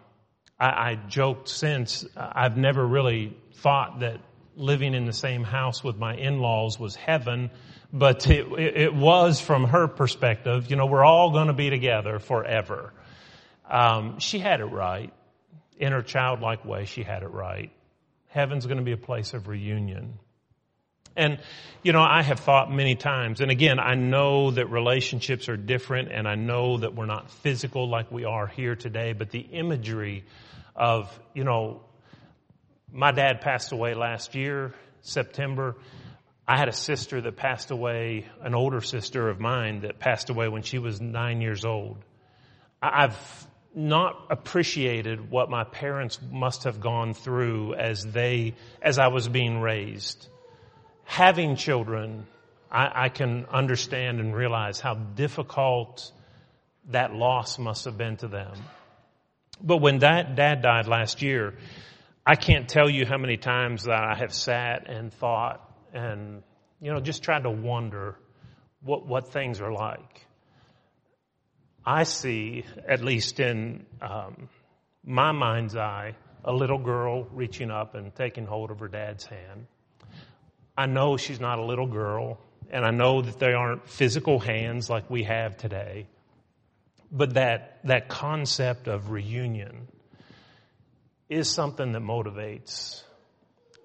I, 0.58 0.90
I 0.90 0.94
joked 1.08 1.48
since 1.48 2.04
I've 2.16 2.56
never 2.56 2.84
really 2.86 3.36
thought 3.54 4.00
that 4.00 4.20
living 4.56 4.94
in 4.94 5.06
the 5.06 5.12
same 5.12 5.44
house 5.44 5.82
with 5.82 5.96
my 5.96 6.14
in-laws 6.14 6.78
was 6.78 6.94
heaven, 6.94 7.50
but 7.92 8.28
it, 8.28 8.46
it 8.58 8.94
was 8.94 9.40
from 9.40 9.64
her 9.64 9.88
perspective, 9.88 10.70
you 10.70 10.76
know, 10.76 10.86
we're 10.86 11.04
all 11.04 11.30
going 11.30 11.48
to 11.48 11.52
be 11.52 11.70
together 11.70 12.18
forever. 12.18 12.92
Um, 13.68 14.18
she 14.18 14.38
had 14.38 14.60
it 14.60 14.66
right. 14.66 15.12
In 15.78 15.92
her 15.92 16.02
childlike 16.02 16.64
way, 16.64 16.84
she 16.84 17.02
had 17.02 17.22
it 17.22 17.30
right. 17.30 17.72
Heaven's 18.28 18.66
going 18.66 18.78
to 18.78 18.84
be 18.84 18.92
a 18.92 18.96
place 18.96 19.34
of 19.34 19.48
reunion. 19.48 20.18
And, 21.16 21.38
you 21.82 21.92
know, 21.92 22.02
I 22.02 22.22
have 22.22 22.40
thought 22.40 22.72
many 22.72 22.94
times, 22.94 23.40
and 23.40 23.50
again, 23.50 23.78
I 23.78 23.94
know 23.94 24.50
that 24.52 24.70
relationships 24.70 25.48
are 25.48 25.56
different 25.56 26.10
and 26.10 26.26
I 26.26 26.36
know 26.36 26.78
that 26.78 26.94
we're 26.94 27.06
not 27.06 27.30
physical 27.30 27.88
like 27.88 28.10
we 28.10 28.24
are 28.24 28.46
here 28.46 28.76
today, 28.76 29.12
but 29.12 29.30
the 29.30 29.40
imagery 29.40 30.24
of, 30.74 31.18
you 31.34 31.44
know, 31.44 31.82
my 32.92 33.10
dad 33.10 33.40
passed 33.40 33.72
away 33.72 33.94
last 33.94 34.34
year, 34.34 34.74
September. 35.00 35.76
I 36.46 36.58
had 36.58 36.68
a 36.68 36.72
sister 36.72 37.20
that 37.20 37.36
passed 37.36 37.70
away, 37.70 38.26
an 38.42 38.54
older 38.54 38.80
sister 38.80 39.28
of 39.28 39.40
mine 39.40 39.80
that 39.80 39.98
passed 39.98 40.28
away 40.28 40.48
when 40.48 40.62
she 40.62 40.78
was 40.78 41.00
nine 41.00 41.40
years 41.40 41.64
old. 41.64 41.98
I've 42.82 43.16
not 43.74 44.26
appreciated 44.30 45.30
what 45.30 45.48
my 45.48 45.64
parents 45.64 46.18
must 46.30 46.64
have 46.64 46.80
gone 46.80 47.14
through 47.14 47.74
as 47.74 48.04
they, 48.04 48.54
as 48.82 48.98
I 48.98 49.08
was 49.08 49.28
being 49.28 49.60
raised. 49.60 50.28
Having 51.04 51.56
children, 51.56 52.26
I, 52.70 53.04
I 53.04 53.08
can 53.08 53.46
understand 53.50 54.20
and 54.20 54.34
realize 54.34 54.80
how 54.80 54.94
difficult 54.94 56.12
that 56.90 57.14
loss 57.14 57.58
must 57.58 57.86
have 57.86 57.96
been 57.96 58.16
to 58.18 58.28
them. 58.28 58.52
But 59.62 59.78
when 59.78 59.98
dad, 59.98 60.34
dad 60.34 60.60
died 60.60 60.86
last 60.86 61.22
year, 61.22 61.54
I 62.24 62.36
can't 62.36 62.68
tell 62.68 62.88
you 62.88 63.04
how 63.04 63.18
many 63.18 63.36
times 63.36 63.84
that 63.84 64.04
I 64.04 64.14
have 64.14 64.32
sat 64.32 64.88
and 64.88 65.12
thought 65.12 65.68
and, 65.92 66.42
you 66.80 66.92
know, 66.92 67.00
just 67.00 67.24
tried 67.24 67.42
to 67.42 67.50
wonder 67.50 68.16
what, 68.80 69.06
what 69.06 69.32
things 69.32 69.60
are 69.60 69.72
like. 69.72 70.26
I 71.84 72.04
see, 72.04 72.64
at 72.88 73.02
least 73.02 73.40
in 73.40 73.86
um, 74.00 74.48
my 75.04 75.32
mind's 75.32 75.74
eye, 75.74 76.14
a 76.44 76.52
little 76.52 76.78
girl 76.78 77.26
reaching 77.32 77.72
up 77.72 77.96
and 77.96 78.14
taking 78.14 78.46
hold 78.46 78.70
of 78.70 78.78
her 78.78 78.88
dad's 78.88 79.24
hand. 79.24 79.66
I 80.78 80.86
know 80.86 81.16
she's 81.16 81.40
not 81.40 81.58
a 81.58 81.64
little 81.64 81.88
girl, 81.88 82.38
and 82.70 82.84
I 82.84 82.92
know 82.92 83.22
that 83.22 83.40
they 83.40 83.52
aren't 83.52 83.88
physical 83.88 84.38
hands 84.38 84.88
like 84.88 85.10
we 85.10 85.24
have 85.24 85.56
today, 85.56 86.06
but 87.10 87.34
that, 87.34 87.80
that 87.82 88.08
concept 88.08 88.86
of 88.86 89.10
reunion 89.10 89.88
is 91.32 91.50
something 91.50 91.92
that 91.92 92.02
motivates. 92.02 93.02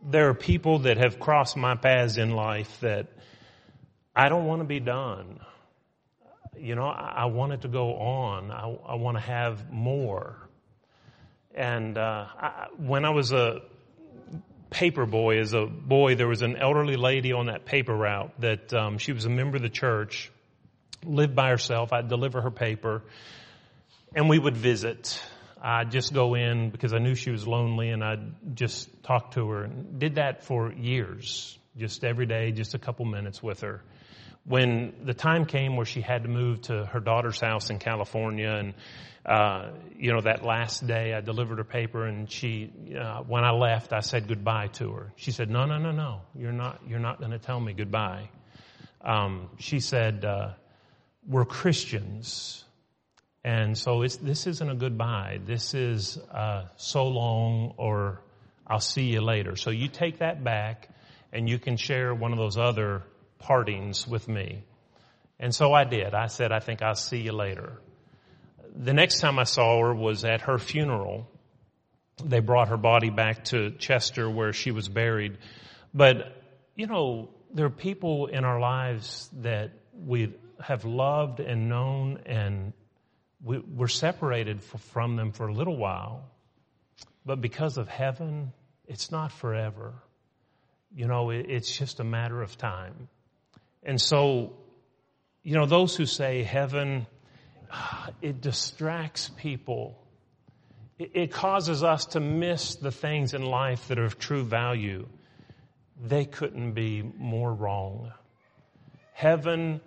There 0.03 0.29
are 0.29 0.33
people 0.33 0.79
that 0.79 0.97
have 0.97 1.19
crossed 1.19 1.57
my 1.57 1.75
paths 1.75 2.17
in 2.17 2.31
life 2.31 2.79
that 2.81 3.07
I 4.15 4.29
don't 4.29 4.45
want 4.45 4.61
to 4.61 4.67
be 4.67 4.79
done. 4.79 5.39
You 6.57 6.75
know, 6.75 6.85
I, 6.85 7.13
I 7.17 7.25
want 7.25 7.53
it 7.53 7.61
to 7.61 7.67
go 7.67 7.95
on. 7.95 8.51
I, 8.51 8.93
I 8.93 8.95
want 8.95 9.17
to 9.17 9.23
have 9.23 9.71
more. 9.71 10.49
And 11.55 11.97
uh, 11.97 12.25
I, 12.39 12.67
when 12.77 13.05
I 13.05 13.11
was 13.11 13.31
a 13.31 13.61
paper 14.69 15.05
boy, 15.05 15.39
as 15.39 15.53
a 15.53 15.65
boy, 15.65 16.15
there 16.15 16.27
was 16.27 16.41
an 16.41 16.57
elderly 16.57 16.97
lady 16.97 17.31
on 17.31 17.47
that 17.47 17.65
paper 17.65 17.95
route 17.95 18.33
that 18.39 18.73
um, 18.73 18.97
she 18.97 19.13
was 19.13 19.25
a 19.25 19.29
member 19.29 19.57
of 19.57 19.63
the 19.63 19.69
church, 19.69 20.31
lived 21.03 21.35
by 21.35 21.49
herself. 21.49 21.93
I'd 21.93 22.09
deliver 22.09 22.41
her 22.41 22.51
paper, 22.51 23.03
and 24.13 24.29
we 24.29 24.37
would 24.37 24.57
visit. 24.57 25.21
I'd 25.61 25.91
just 25.91 26.13
go 26.13 26.35
in 26.35 26.69
because 26.69 26.93
I 26.93 26.99
knew 26.99 27.15
she 27.15 27.31
was 27.31 27.47
lonely 27.47 27.89
and 27.89 28.03
I'd 28.03 28.55
just 28.55 29.03
talk 29.03 29.31
to 29.31 29.49
her 29.49 29.63
and 29.63 29.99
did 29.99 30.15
that 30.15 30.43
for 30.43 30.71
years, 30.71 31.57
just 31.77 32.03
every 32.03 32.25
day, 32.25 32.51
just 32.51 32.73
a 32.73 32.79
couple 32.79 33.05
minutes 33.05 33.41
with 33.41 33.61
her. 33.61 33.81
When 34.45 34.93
the 35.03 35.13
time 35.13 35.45
came 35.45 35.75
where 35.75 35.85
she 35.85 36.01
had 36.01 36.23
to 36.23 36.29
move 36.29 36.61
to 36.63 36.85
her 36.85 36.99
daughter's 36.99 37.39
house 37.39 37.69
in 37.69 37.79
California 37.79 38.49
and, 38.49 38.73
uh, 39.25 39.71
you 39.97 40.13
know, 40.13 40.21
that 40.21 40.45
last 40.45 40.87
day 40.87 41.13
I 41.13 41.21
delivered 41.21 41.57
her 41.57 41.65
paper 41.65 42.05
and 42.05 42.31
she, 42.31 42.71
uh, 42.97 43.23
when 43.23 43.43
I 43.43 43.51
left, 43.51 43.91
I 43.91 43.99
said 43.99 44.27
goodbye 44.27 44.67
to 44.73 44.91
her. 44.93 45.11
She 45.17 45.31
said, 45.31 45.49
no, 45.49 45.65
no, 45.65 45.77
no, 45.77 45.91
no, 45.91 46.21
you're 46.33 46.53
not, 46.53 46.81
you're 46.87 46.99
not 46.99 47.19
going 47.19 47.31
to 47.31 47.39
tell 47.39 47.59
me 47.59 47.73
goodbye. 47.73 48.29
Um, 49.01 49.49
she 49.59 49.79
said, 49.79 50.23
uh, 50.23 50.51
we're 51.27 51.45
Christians 51.45 52.63
and 53.47 53.77
so 53.77 54.01
this 54.01 54.45
isn't 54.45 54.69
a 54.69 54.75
goodbye. 54.75 55.39
This 55.45 55.73
is 55.73 56.17
uh, 56.17 56.65
so 56.75 57.07
long 57.07 57.75
or 57.77 58.21
I'll 58.67 58.81
see 58.81 59.03
you 59.03 59.21
later. 59.21 59.55
So 59.55 59.69
you 59.69 59.87
take 59.87 60.19
that 60.19 60.43
back 60.43 60.89
and 61.31 61.47
you 61.47 61.57
can 61.57 61.77
share 61.77 62.13
one 62.13 62.33
of 62.33 62.37
those 62.37 62.57
other 62.57 63.03
partings 63.39 64.05
with 64.05 64.27
me. 64.27 64.63
And 65.39 65.55
so 65.55 65.71
I 65.71 65.85
did. 65.85 66.13
I 66.13 66.27
said, 66.27 66.51
I 66.51 66.59
think 66.59 66.81
I'll 66.81 66.93
see 66.93 67.21
you 67.21 67.31
later. 67.31 67.79
The 68.75 68.93
next 68.93 69.21
time 69.21 69.39
I 69.39 69.45
saw 69.45 69.79
her 69.81 69.95
was 69.95 70.25
at 70.25 70.41
her 70.41 70.57
funeral. 70.57 71.25
they 72.21 72.41
brought 72.41 72.67
her 72.67 72.75
body 72.75 73.11
back 73.11 73.45
to 73.45 73.71
Chester 73.77 74.29
where 74.29 74.51
she 74.51 74.71
was 74.71 74.89
buried. 74.89 75.37
But, 75.93 76.17
you 76.75 76.87
know, 76.87 77.29
there 77.53 77.67
are 77.67 77.69
people 77.69 78.25
in 78.27 78.43
our 78.43 78.59
lives 78.59 79.29
that 79.41 79.71
we 79.93 80.33
have 80.59 80.83
loved 80.83 81.39
and 81.39 81.69
known 81.69 82.19
and 82.25 82.73
we, 83.43 83.61
are 83.79 83.87
separated 83.87 84.63
from 84.63 85.15
them 85.15 85.31
for 85.31 85.47
a 85.47 85.53
little 85.53 85.77
while. 85.77 86.29
But 87.25 87.41
because 87.41 87.77
of 87.77 87.87
heaven, 87.87 88.53
it's 88.87 89.11
not 89.11 89.31
forever. 89.31 89.93
You 90.95 91.07
know, 91.07 91.29
it's 91.29 91.75
just 91.75 91.99
a 91.99 92.03
matter 92.03 92.41
of 92.41 92.57
time. 92.57 93.09
And 93.83 93.99
so, 94.01 94.53
you 95.43 95.55
know, 95.55 95.65
those 95.65 95.95
who 95.95 96.05
say 96.05 96.43
heaven, 96.43 97.05
ah, 97.71 98.09
it 98.21 98.41
distracts 98.41 99.29
people. 99.37 100.01
It 100.97 101.31
causes 101.31 101.83
us 101.83 102.05
to 102.07 102.19
miss 102.19 102.75
the 102.75 102.91
things 102.91 103.33
in 103.33 103.43
life 103.43 103.89
that 103.89 103.99
are 103.99 104.05
of 104.05 104.17
true 104.17 104.43
value. 104.43 105.07
They 106.01 106.25
couldn't 106.25 106.71
be 106.71 107.03
more 107.03 107.53
wrong. 107.53 108.11
Heaven 109.13 109.81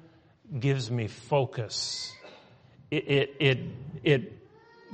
gives 0.58 0.90
me 0.90 1.08
focus. 1.08 2.12
It, 2.90 3.08
it, 3.08 3.36
it, 3.38 3.58
it 4.02 4.32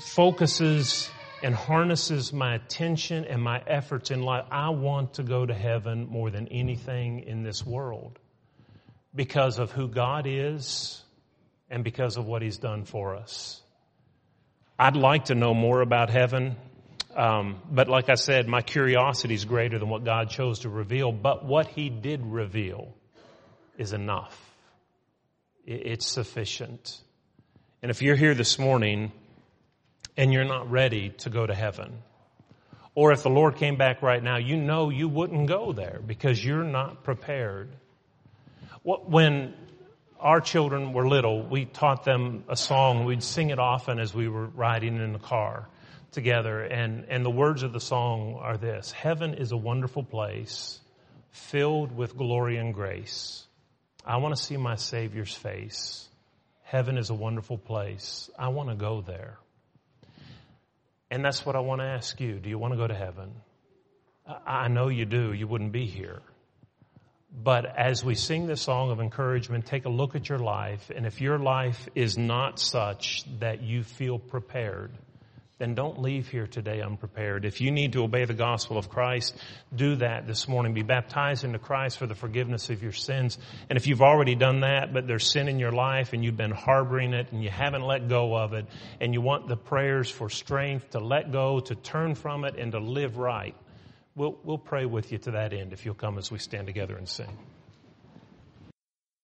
focuses 0.00 1.10
and 1.42 1.54
harnesses 1.54 2.32
my 2.32 2.54
attention 2.54 3.24
and 3.24 3.42
my 3.42 3.62
efforts 3.66 4.10
in 4.10 4.22
life. 4.22 4.44
I 4.50 4.70
want 4.70 5.14
to 5.14 5.22
go 5.22 5.44
to 5.44 5.54
heaven 5.54 6.06
more 6.08 6.30
than 6.30 6.48
anything 6.48 7.20
in 7.20 7.42
this 7.42 7.64
world 7.64 8.18
because 9.14 9.58
of 9.58 9.70
who 9.70 9.88
God 9.88 10.26
is 10.26 11.02
and 11.70 11.84
because 11.84 12.16
of 12.16 12.26
what 12.26 12.42
He's 12.42 12.58
done 12.58 12.84
for 12.84 13.16
us. 13.16 13.62
I'd 14.78 14.96
like 14.96 15.26
to 15.26 15.34
know 15.34 15.54
more 15.54 15.80
about 15.80 16.10
heaven, 16.10 16.56
um, 17.14 17.62
but 17.70 17.88
like 17.88 18.10
I 18.10 18.14
said, 18.14 18.46
my 18.46 18.60
curiosity 18.60 19.34
is 19.34 19.44
greater 19.46 19.78
than 19.78 19.88
what 19.88 20.04
God 20.04 20.28
chose 20.28 20.60
to 20.60 20.68
reveal. 20.68 21.12
But 21.12 21.44
what 21.44 21.66
He 21.66 21.88
did 21.88 22.24
reveal 22.24 22.94
is 23.78 23.92
enough. 23.92 24.38
It's 25.64 26.06
sufficient. 26.06 27.00
And 27.86 27.92
if 27.92 28.02
you're 28.02 28.16
here 28.16 28.34
this 28.34 28.58
morning 28.58 29.12
and 30.16 30.32
you're 30.32 30.42
not 30.44 30.68
ready 30.72 31.10
to 31.18 31.30
go 31.30 31.46
to 31.46 31.54
heaven. 31.54 32.02
Or 32.96 33.12
if 33.12 33.22
the 33.22 33.30
Lord 33.30 33.58
came 33.58 33.76
back 33.76 34.02
right 34.02 34.20
now, 34.20 34.38
you 34.38 34.56
know 34.56 34.90
you 34.90 35.08
wouldn't 35.08 35.46
go 35.46 35.72
there 35.72 36.00
because 36.04 36.44
you're 36.44 36.64
not 36.64 37.04
prepared. 37.04 37.68
When 38.82 39.54
our 40.18 40.40
children 40.40 40.94
were 40.94 41.06
little, 41.06 41.46
we 41.46 41.64
taught 41.64 42.04
them 42.04 42.42
a 42.48 42.56
song. 42.56 43.04
We'd 43.04 43.22
sing 43.22 43.50
it 43.50 43.60
often 43.60 44.00
as 44.00 44.12
we 44.12 44.26
were 44.26 44.46
riding 44.46 44.96
in 44.96 45.12
the 45.12 45.20
car 45.20 45.68
together. 46.10 46.62
And, 46.62 47.04
and 47.08 47.24
the 47.24 47.30
words 47.30 47.62
of 47.62 47.72
the 47.72 47.78
song 47.78 48.34
are 48.40 48.56
this 48.56 48.90
Heaven 48.90 49.34
is 49.34 49.52
a 49.52 49.56
wonderful 49.56 50.02
place 50.02 50.80
filled 51.30 51.96
with 51.96 52.16
glory 52.16 52.56
and 52.56 52.74
grace. 52.74 53.46
I 54.04 54.16
want 54.16 54.34
to 54.34 54.42
see 54.42 54.56
my 54.56 54.74
Savior's 54.74 55.36
face. 55.36 56.08
Heaven 56.66 56.98
is 56.98 57.10
a 57.10 57.14
wonderful 57.14 57.58
place. 57.58 58.28
I 58.36 58.48
want 58.48 58.70
to 58.70 58.74
go 58.74 59.00
there. 59.00 59.38
And 61.12 61.24
that's 61.24 61.46
what 61.46 61.54
I 61.54 61.60
want 61.60 61.80
to 61.80 61.86
ask 61.86 62.20
you. 62.20 62.40
Do 62.40 62.48
you 62.48 62.58
want 62.58 62.72
to 62.72 62.76
go 62.76 62.88
to 62.88 62.94
heaven? 62.94 63.30
I 64.44 64.66
know 64.66 64.88
you 64.88 65.04
do. 65.04 65.32
You 65.32 65.46
wouldn't 65.46 65.70
be 65.70 65.86
here. 65.86 66.22
But 67.32 67.66
as 67.66 68.04
we 68.04 68.16
sing 68.16 68.48
this 68.48 68.62
song 68.62 68.90
of 68.90 68.98
encouragement, 68.98 69.66
take 69.66 69.84
a 69.84 69.88
look 69.88 70.16
at 70.16 70.28
your 70.28 70.40
life. 70.40 70.90
And 70.90 71.06
if 71.06 71.20
your 71.20 71.38
life 71.38 71.88
is 71.94 72.18
not 72.18 72.58
such 72.58 73.22
that 73.38 73.62
you 73.62 73.84
feel 73.84 74.18
prepared, 74.18 74.90
then 75.58 75.74
don't 75.74 76.02
leave 76.02 76.28
here 76.28 76.46
today 76.46 76.82
unprepared. 76.82 77.46
If 77.46 77.62
you 77.62 77.70
need 77.70 77.94
to 77.94 78.02
obey 78.02 78.26
the 78.26 78.34
gospel 78.34 78.76
of 78.76 78.90
Christ, 78.90 79.34
do 79.74 79.96
that 79.96 80.26
this 80.26 80.46
morning. 80.48 80.74
Be 80.74 80.82
baptized 80.82 81.44
into 81.44 81.58
Christ 81.58 81.96
for 81.96 82.06
the 82.06 82.14
forgiveness 82.14 82.68
of 82.68 82.82
your 82.82 82.92
sins. 82.92 83.38
And 83.70 83.78
if 83.78 83.86
you've 83.86 84.02
already 84.02 84.34
done 84.34 84.60
that, 84.60 84.92
but 84.92 85.06
there's 85.06 85.30
sin 85.30 85.48
in 85.48 85.58
your 85.58 85.72
life 85.72 86.12
and 86.12 86.22
you've 86.22 86.36
been 86.36 86.50
harboring 86.50 87.14
it 87.14 87.32
and 87.32 87.42
you 87.42 87.48
haven't 87.48 87.82
let 87.82 88.06
go 88.08 88.36
of 88.36 88.52
it 88.52 88.66
and 89.00 89.14
you 89.14 89.22
want 89.22 89.48
the 89.48 89.56
prayers 89.56 90.10
for 90.10 90.28
strength 90.28 90.90
to 90.90 91.00
let 91.00 91.32
go, 91.32 91.60
to 91.60 91.74
turn 91.74 92.14
from 92.14 92.44
it 92.44 92.56
and 92.58 92.72
to 92.72 92.78
live 92.78 93.16
right, 93.16 93.54
we'll, 94.14 94.38
we'll 94.44 94.58
pray 94.58 94.84
with 94.84 95.10
you 95.10 95.16
to 95.18 95.30
that 95.32 95.54
end 95.54 95.72
if 95.72 95.86
you'll 95.86 95.94
come 95.94 96.18
as 96.18 96.30
we 96.30 96.38
stand 96.38 96.66
together 96.66 96.96
and 96.96 97.08
sing. 97.08 97.38